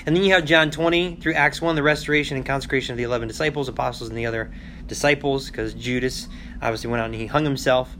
[0.06, 3.04] And then you have John 20 through Acts 1, the restoration and consecration of the
[3.04, 4.52] 11 disciples, apostles, and the other
[4.88, 6.28] disciples, because Judas
[6.62, 7.96] obviously went out and he hung himself.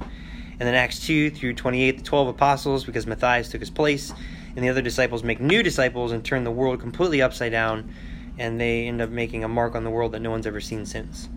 [0.60, 4.14] And then Acts 2 through 28, the 12 apostles, because Matthias took his place.
[4.56, 7.94] And the other disciples make new disciples and turn the world completely upside down.
[8.38, 10.86] And they end up making a mark on the world that no one's ever seen
[10.86, 11.30] since.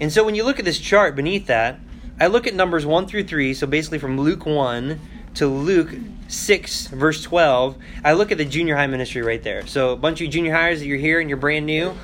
[0.00, 1.80] And so when you look at this chart beneath that,
[2.20, 5.00] I look at numbers 1 through 3, so basically from Luke 1
[5.34, 5.90] to Luke
[6.28, 9.66] 6, verse 12, I look at the junior high ministry right there.
[9.66, 11.94] So a bunch of junior hires that you're here and you're brand new,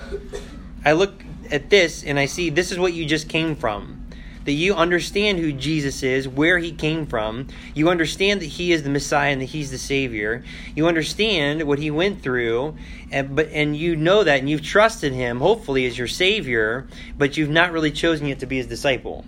[0.84, 4.01] I look at this and I see this is what you just came from.
[4.44, 7.48] That you understand who Jesus is, where he came from.
[7.74, 10.44] You understand that he is the Messiah and that he's the Savior.
[10.74, 12.76] You understand what he went through,
[13.10, 16.86] and but and you know that and you've trusted him, hopefully, as your Savior,
[17.16, 19.24] but you've not really chosen yet to be his disciple.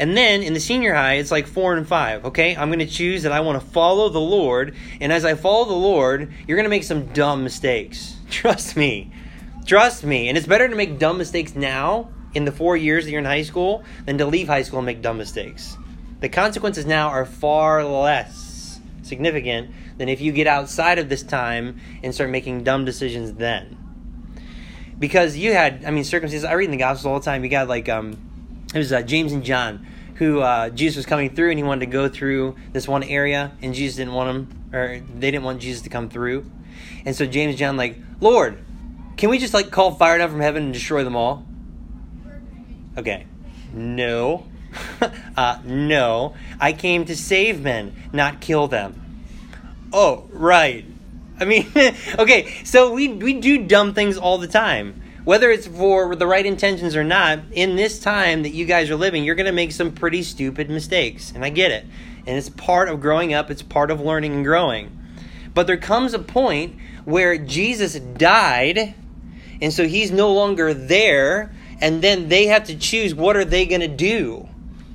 [0.00, 2.24] And then in the senior high, it's like four and five.
[2.24, 4.74] Okay, I'm going to choose that I want to follow the Lord.
[4.98, 8.16] And as I follow the Lord, you're going to make some dumb mistakes.
[8.30, 9.12] Trust me.
[9.66, 10.30] Trust me.
[10.30, 13.24] And it's better to make dumb mistakes now in the four years that you're in
[13.24, 15.76] high school than to leave high school and make dumb mistakes.
[16.20, 21.80] The consequences now are far less significant than if you get outside of this time
[22.02, 23.76] and start making dumb decisions then.
[24.98, 26.44] Because you had, I mean, circumstances.
[26.44, 27.42] I read in the Gospels all the time.
[27.42, 28.18] You got like, um,
[28.74, 29.86] it was uh, James and John
[30.20, 33.52] who uh, Jesus was coming through and he wanted to go through this one area
[33.62, 36.44] and Jesus didn't want him or they didn't want Jesus to come through.
[37.06, 38.62] And so James and John like, Lord,
[39.16, 41.46] can we just like call fire down from heaven and destroy them all?
[42.96, 43.26] Okay.
[43.72, 44.46] No.
[45.36, 46.34] uh, no.
[46.58, 49.24] I came to save men, not kill them.
[49.92, 50.84] Oh, right.
[51.40, 51.70] I mean,
[52.18, 55.02] okay, so we, we do dumb things all the time.
[55.24, 58.96] Whether it's for the right intentions or not, in this time that you guys are
[58.96, 61.32] living, you're going to make some pretty stupid mistakes.
[61.34, 61.84] And I get it.
[62.26, 64.96] And it's part of growing up, it's part of learning and growing.
[65.52, 68.94] But there comes a point where Jesus died,
[69.60, 73.66] and so he's no longer there, and then they have to choose what are they
[73.66, 74.48] going to do.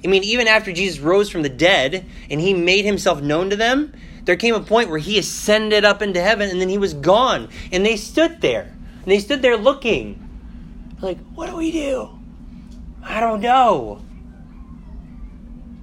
[0.04, 3.56] I mean, even after Jesus rose from the dead and he made himself known to
[3.56, 3.94] them,
[4.26, 7.50] there came a point where he ascended up into heaven and then he was gone.
[7.72, 8.72] And they stood there.
[9.02, 10.22] And they stood there looking.
[11.02, 12.10] Like, what do we do?
[13.04, 14.02] I don't know.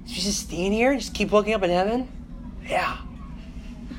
[0.06, 2.08] Should we just stand here and just keep looking up in heaven?
[2.64, 2.98] Yeah.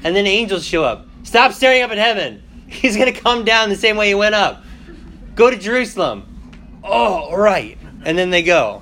[0.03, 1.07] And then angels show up.
[1.23, 2.43] Stop staring up in heaven.
[2.67, 4.63] He's going to come down the same way he went up.
[5.35, 6.32] Go to Jerusalem.
[6.83, 7.77] Oh, right.
[8.03, 8.81] And then they go.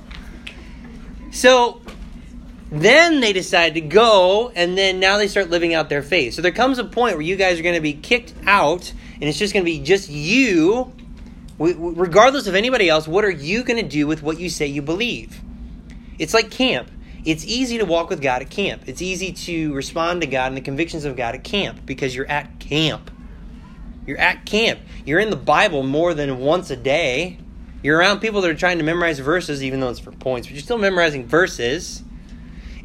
[1.32, 1.82] So
[2.72, 6.34] then they decide to go, and then now they start living out their faith.
[6.34, 9.24] So there comes a point where you guys are going to be kicked out, and
[9.24, 10.93] it's just going to be just you,
[11.60, 13.08] regardless of anybody else.
[13.08, 15.41] What are you going to do with what you say you believe?
[16.18, 16.89] It's like camp.
[17.24, 18.84] It's easy to walk with God at camp.
[18.88, 22.28] It's easy to respond to God and the convictions of God at camp because you're
[22.28, 23.12] at camp.
[24.08, 24.80] You're at camp.
[25.06, 27.38] You're in the Bible more than once a day.
[27.84, 30.53] You're around people that are trying to memorize verses, even though it's for points, but
[30.53, 32.03] you're still memorizing verses.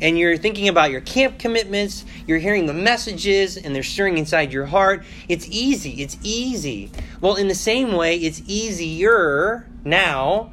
[0.01, 2.05] And you're thinking about your camp commitments.
[2.27, 5.05] You're hearing the messages, and they're stirring inside your heart.
[5.29, 6.03] It's easy.
[6.03, 6.91] It's easy.
[7.21, 10.53] Well, in the same way, it's easier now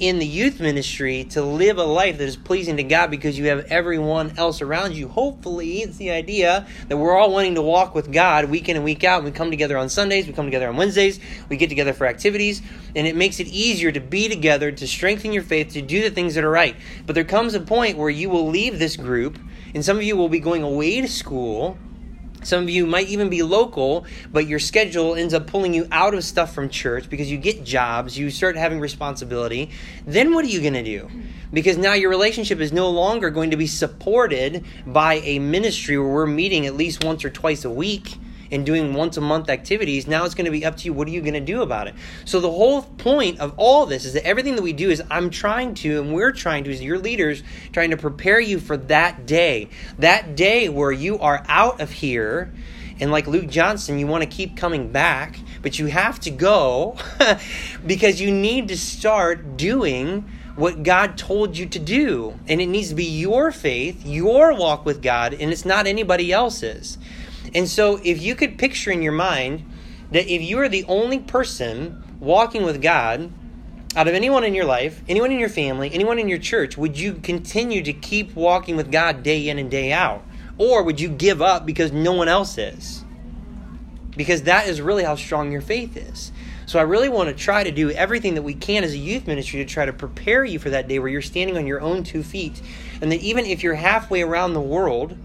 [0.00, 3.46] in the youth ministry to live a life that is pleasing to God because you
[3.46, 5.08] have everyone else around you.
[5.08, 8.84] Hopefully, it's the idea that we're all wanting to walk with God week in and
[8.84, 9.22] week out.
[9.22, 12.60] We come together on Sundays, we come together on Wednesdays, we get together for activities,
[12.96, 16.10] and it makes it easier to be together, to strengthen your faith, to do the
[16.10, 16.76] things that are right.
[17.06, 19.38] But there comes a point where you will leave this group,
[19.74, 21.78] and some of you will be going away to school
[22.44, 26.14] some of you might even be local, but your schedule ends up pulling you out
[26.14, 29.70] of stuff from church because you get jobs, you start having responsibility.
[30.06, 31.10] Then what are you going to do?
[31.52, 36.08] Because now your relationship is no longer going to be supported by a ministry where
[36.08, 38.18] we're meeting at least once or twice a week
[38.50, 40.92] and doing once a month activities, now it's going to be up to you.
[40.92, 41.94] What are you going to do about it?
[42.24, 45.30] So, the whole point of all this is that everything that we do is I'm
[45.30, 47.42] trying to, and we're trying to, as your leaders,
[47.72, 49.68] trying to prepare you for that day.
[49.98, 52.52] That day where you are out of here.
[53.00, 56.96] And like Luke Johnson, you want to keep coming back, but you have to go
[57.86, 62.38] because you need to start doing what God told you to do.
[62.46, 66.32] And it needs to be your faith, your walk with God, and it's not anybody
[66.32, 66.98] else's.
[67.54, 69.64] And so, if you could picture in your mind
[70.10, 73.32] that if you are the only person walking with God,
[73.96, 76.98] out of anyone in your life, anyone in your family, anyone in your church, would
[76.98, 80.24] you continue to keep walking with God day in and day out?
[80.58, 83.04] Or would you give up because no one else is?
[84.16, 86.32] Because that is really how strong your faith is.
[86.66, 89.26] So I really want to try to do everything that we can as a youth
[89.26, 92.04] ministry to try to prepare you for that day where you're standing on your own
[92.04, 92.60] two feet.
[93.00, 95.16] And that even if you're halfway around the world,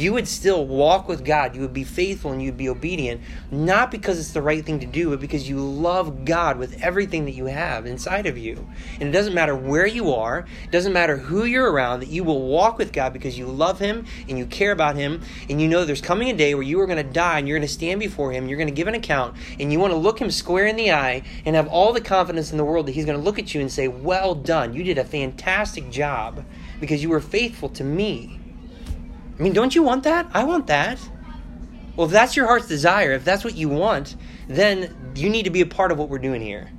[0.00, 1.54] you would still walk with God.
[1.54, 3.20] You would be faithful and you'd be obedient,
[3.50, 7.24] not because it's the right thing to do, but because you love God with everything
[7.26, 8.68] that you have inside of you.
[8.98, 12.24] And it doesn't matter where you are, it doesn't matter who you're around, that you
[12.24, 15.68] will walk with God because you love Him and you care about Him, and you
[15.68, 17.72] know there's coming a day where you are going to die and you're going to
[17.72, 20.30] stand before Him, you're going to give an account, and you want to look Him
[20.30, 23.18] square in the eye and have all the confidence in the world that He's going
[23.18, 24.74] to look at you and say, Well done.
[24.74, 26.44] You did a fantastic job
[26.80, 28.39] because you were faithful to me.
[29.40, 30.30] I mean, don't you want that?
[30.34, 30.98] I want that.
[31.96, 34.16] Well, if that's your heart's desire, if that's what you want,
[34.48, 36.70] then you need to be a part of what we're doing here.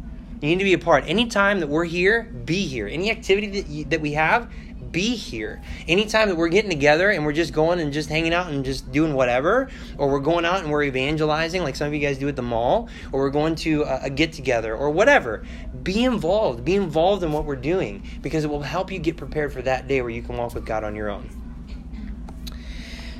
[0.42, 1.06] You need to be a part.
[1.08, 2.88] Anytime that we're here, be here.
[2.88, 4.52] Any activity that, you, that we have,
[4.92, 5.60] be here.
[5.88, 8.92] Anytime that we're getting together and we're just going and just hanging out and just
[8.92, 12.28] doing whatever, or we're going out and we're evangelizing like some of you guys do
[12.28, 15.44] at the mall, or we're going to a, a get together or whatever,
[15.82, 16.64] be involved.
[16.64, 19.88] Be involved in what we're doing because it will help you get prepared for that
[19.88, 21.41] day where you can walk with God on your own.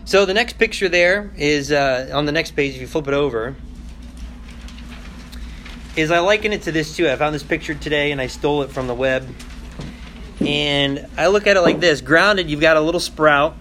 [0.04, 2.76] So the next picture there is uh, on the next page.
[2.76, 3.56] If you flip it over,
[5.96, 7.08] is I liken it to this too.
[7.08, 9.28] I found this picture today and I stole it from the web.
[10.40, 13.56] And I look at it like this: grounded, you've got a little sprout.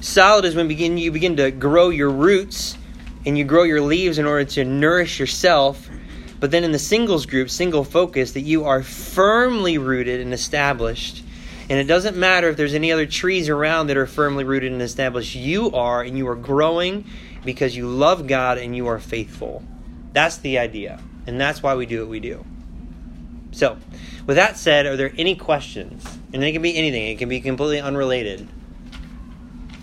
[0.00, 2.78] Solid is when begin you begin to grow your roots
[3.26, 5.90] and you grow your leaves in order to nourish yourself.
[6.40, 11.22] But then in the singles group, single focus, that you are firmly rooted and established
[11.68, 14.82] And it doesn't matter if there's any other trees around that are firmly rooted and
[14.82, 15.34] established.
[15.34, 17.06] You are, and you are growing
[17.44, 19.62] because you love God and you are faithful.
[20.12, 21.00] That's the idea.
[21.26, 22.44] And that's why we do what we do.
[23.52, 23.78] So,
[24.26, 26.04] with that said, are there any questions?
[26.32, 28.46] And it can be anything, it can be completely unrelated.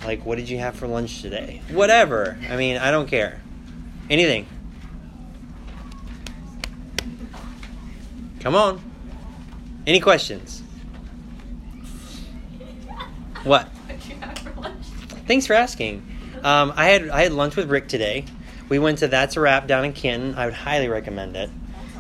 [0.03, 1.61] Like, what did you have for lunch today?
[1.71, 2.37] Whatever.
[2.49, 3.41] I mean, I don't care.
[4.09, 4.47] Anything.
[8.39, 8.81] Come on.
[9.85, 10.63] Any questions?
[13.43, 13.67] What?
[13.87, 14.71] What you have for?
[15.27, 16.05] Thanks for asking.
[16.43, 18.25] Um, I had I had lunch with Rick today.
[18.69, 20.35] We went to That's a Wrap down in Canton.
[20.35, 21.49] I would highly recommend it.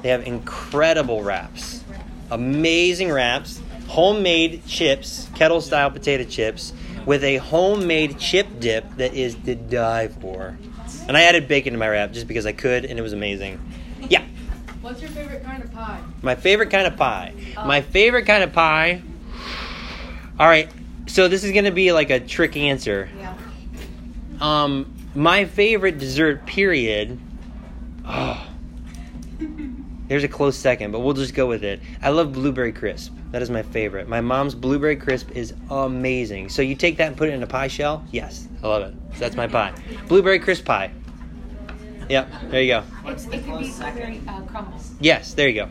[0.01, 1.83] They have incredible wraps,
[2.31, 6.73] amazing wraps, homemade chips, kettle style potato chips,
[7.05, 10.57] with a homemade chip dip that is to die for.
[11.07, 13.59] And I added bacon to my wrap just because I could, and it was amazing.
[14.09, 14.23] Yeah.
[14.81, 16.01] What's your favorite kind of pie?
[16.21, 17.33] My favorite kind of pie.
[17.55, 19.01] My favorite kind of pie.
[20.39, 20.69] All right.
[21.11, 23.09] So this is going to be like a trick answer.
[23.17, 23.35] Yeah.
[24.39, 27.19] Um, my favorite dessert, period.
[28.05, 28.47] Oh,
[30.07, 31.81] there's a close second, but we'll just go with it.
[32.01, 33.13] I love blueberry crisp.
[33.31, 34.07] That is my favorite.
[34.07, 36.47] My mom's blueberry crisp is amazing.
[36.47, 38.05] So you take that and put it in a pie shell?
[38.13, 38.93] Yes, I love it.
[39.15, 39.73] So that's my pie.
[40.07, 40.91] Blueberry crisp pie.
[42.07, 42.83] Yep, there you go.
[43.07, 44.93] It's, it could be blueberry uh, crumbles.
[45.01, 45.65] Yes, there you go.
[45.65, 45.69] All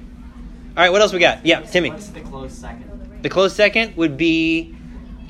[0.77, 1.47] right, what else we got?
[1.47, 1.89] Yeah, Timmy.
[1.89, 3.23] What's the close second?
[3.23, 4.77] The close second would be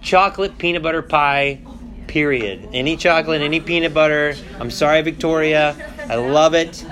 [0.03, 1.61] chocolate peanut butter pie,
[2.07, 2.69] period.
[2.73, 4.35] Any chocolate, any peanut butter.
[4.59, 5.77] I'm sorry, Victoria.
[6.09, 6.85] I love it.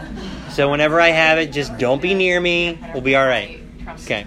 [0.50, 2.78] So whenever I have it, just don't be near me.
[2.92, 3.60] We'll be all right.
[4.04, 4.26] Okay.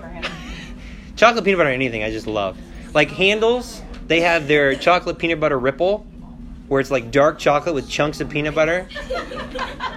[1.15, 2.57] Chocolate peanut butter, anything, I just love.
[2.93, 5.99] Like Handel's, they have their chocolate peanut butter ripple,
[6.67, 8.87] where it's like dark chocolate with chunks of peanut butter.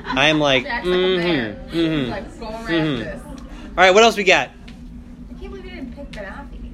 [0.07, 1.55] I am like, Jack's like a bear.
[1.71, 2.11] mm-hmm, mm-hmm.
[2.11, 3.27] Like, going right Mhm.
[3.71, 4.51] All right, what else we got?
[4.51, 6.71] I can't believe you didn't pick Banoffee.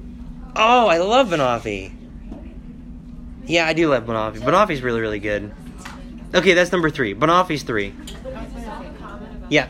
[0.55, 1.91] Oh, I love Banoffee.
[3.45, 4.39] Yeah, I do love Banoffee.
[4.39, 5.51] Banoffee's really, really good.
[6.33, 7.13] Okay, that's number three.
[7.13, 7.93] Banoffee's three.
[9.49, 9.67] Yeah.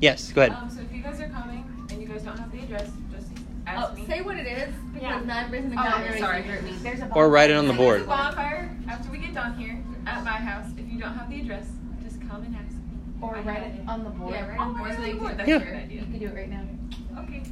[0.00, 0.52] Yes, go ahead.
[0.56, 3.26] Um, so if you guys are coming and you guys don't have the address, just
[3.66, 4.06] ask Oh, me.
[4.06, 5.20] say what it is because Yeah.
[5.26, 6.42] now everybody's in the Oh, sorry.
[6.82, 7.96] There's a Or write it on the board.
[8.00, 10.66] There's a bonfire after we get done here at my house.
[10.78, 11.66] If you don't have the address,
[12.02, 12.76] just come and ask.
[13.20, 14.34] Or I write it on the board.
[14.34, 15.28] Yeah, right on the board so you.
[15.36, 15.56] That's Yeah.
[15.56, 16.00] a great idea.
[16.00, 16.62] You can do it right now.
[17.22, 17.42] Okay.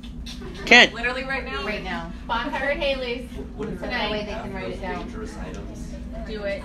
[0.66, 0.95] Kent.
[0.95, 1.64] Literally right now.
[1.64, 2.12] Right now.
[2.26, 3.28] Bonfire at Haley's.
[3.57, 5.05] What if So that way they can write it down.
[5.05, 5.88] dangerous items?
[6.26, 6.62] Do it.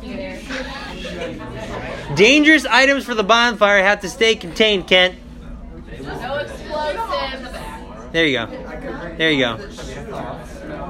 [0.00, 0.40] Do there.
[2.16, 5.14] Dangerous items for the bonfire have to stay contained, Kent.
[6.02, 7.52] No explosives.
[8.12, 8.46] There you go.
[9.16, 9.56] There you go.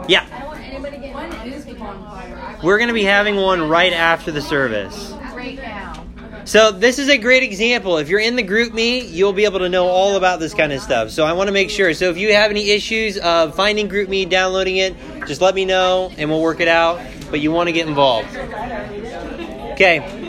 [0.09, 0.26] Yeah.
[0.32, 2.59] I don't want anybody getting When on is this the bonfire?
[2.62, 5.12] We're going to be having one right after the service.
[6.47, 7.97] So this is a great example.
[7.99, 10.80] If you're in the GroupMe, you'll be able to know all about this kind of
[10.80, 11.11] stuff.
[11.11, 11.92] So I want to make sure.
[11.92, 14.94] So if you have any issues of finding GroupMe, downloading it,
[15.26, 17.01] just let me know and we'll work it out.
[17.32, 18.28] But you want to get involved.
[19.72, 20.26] Okay.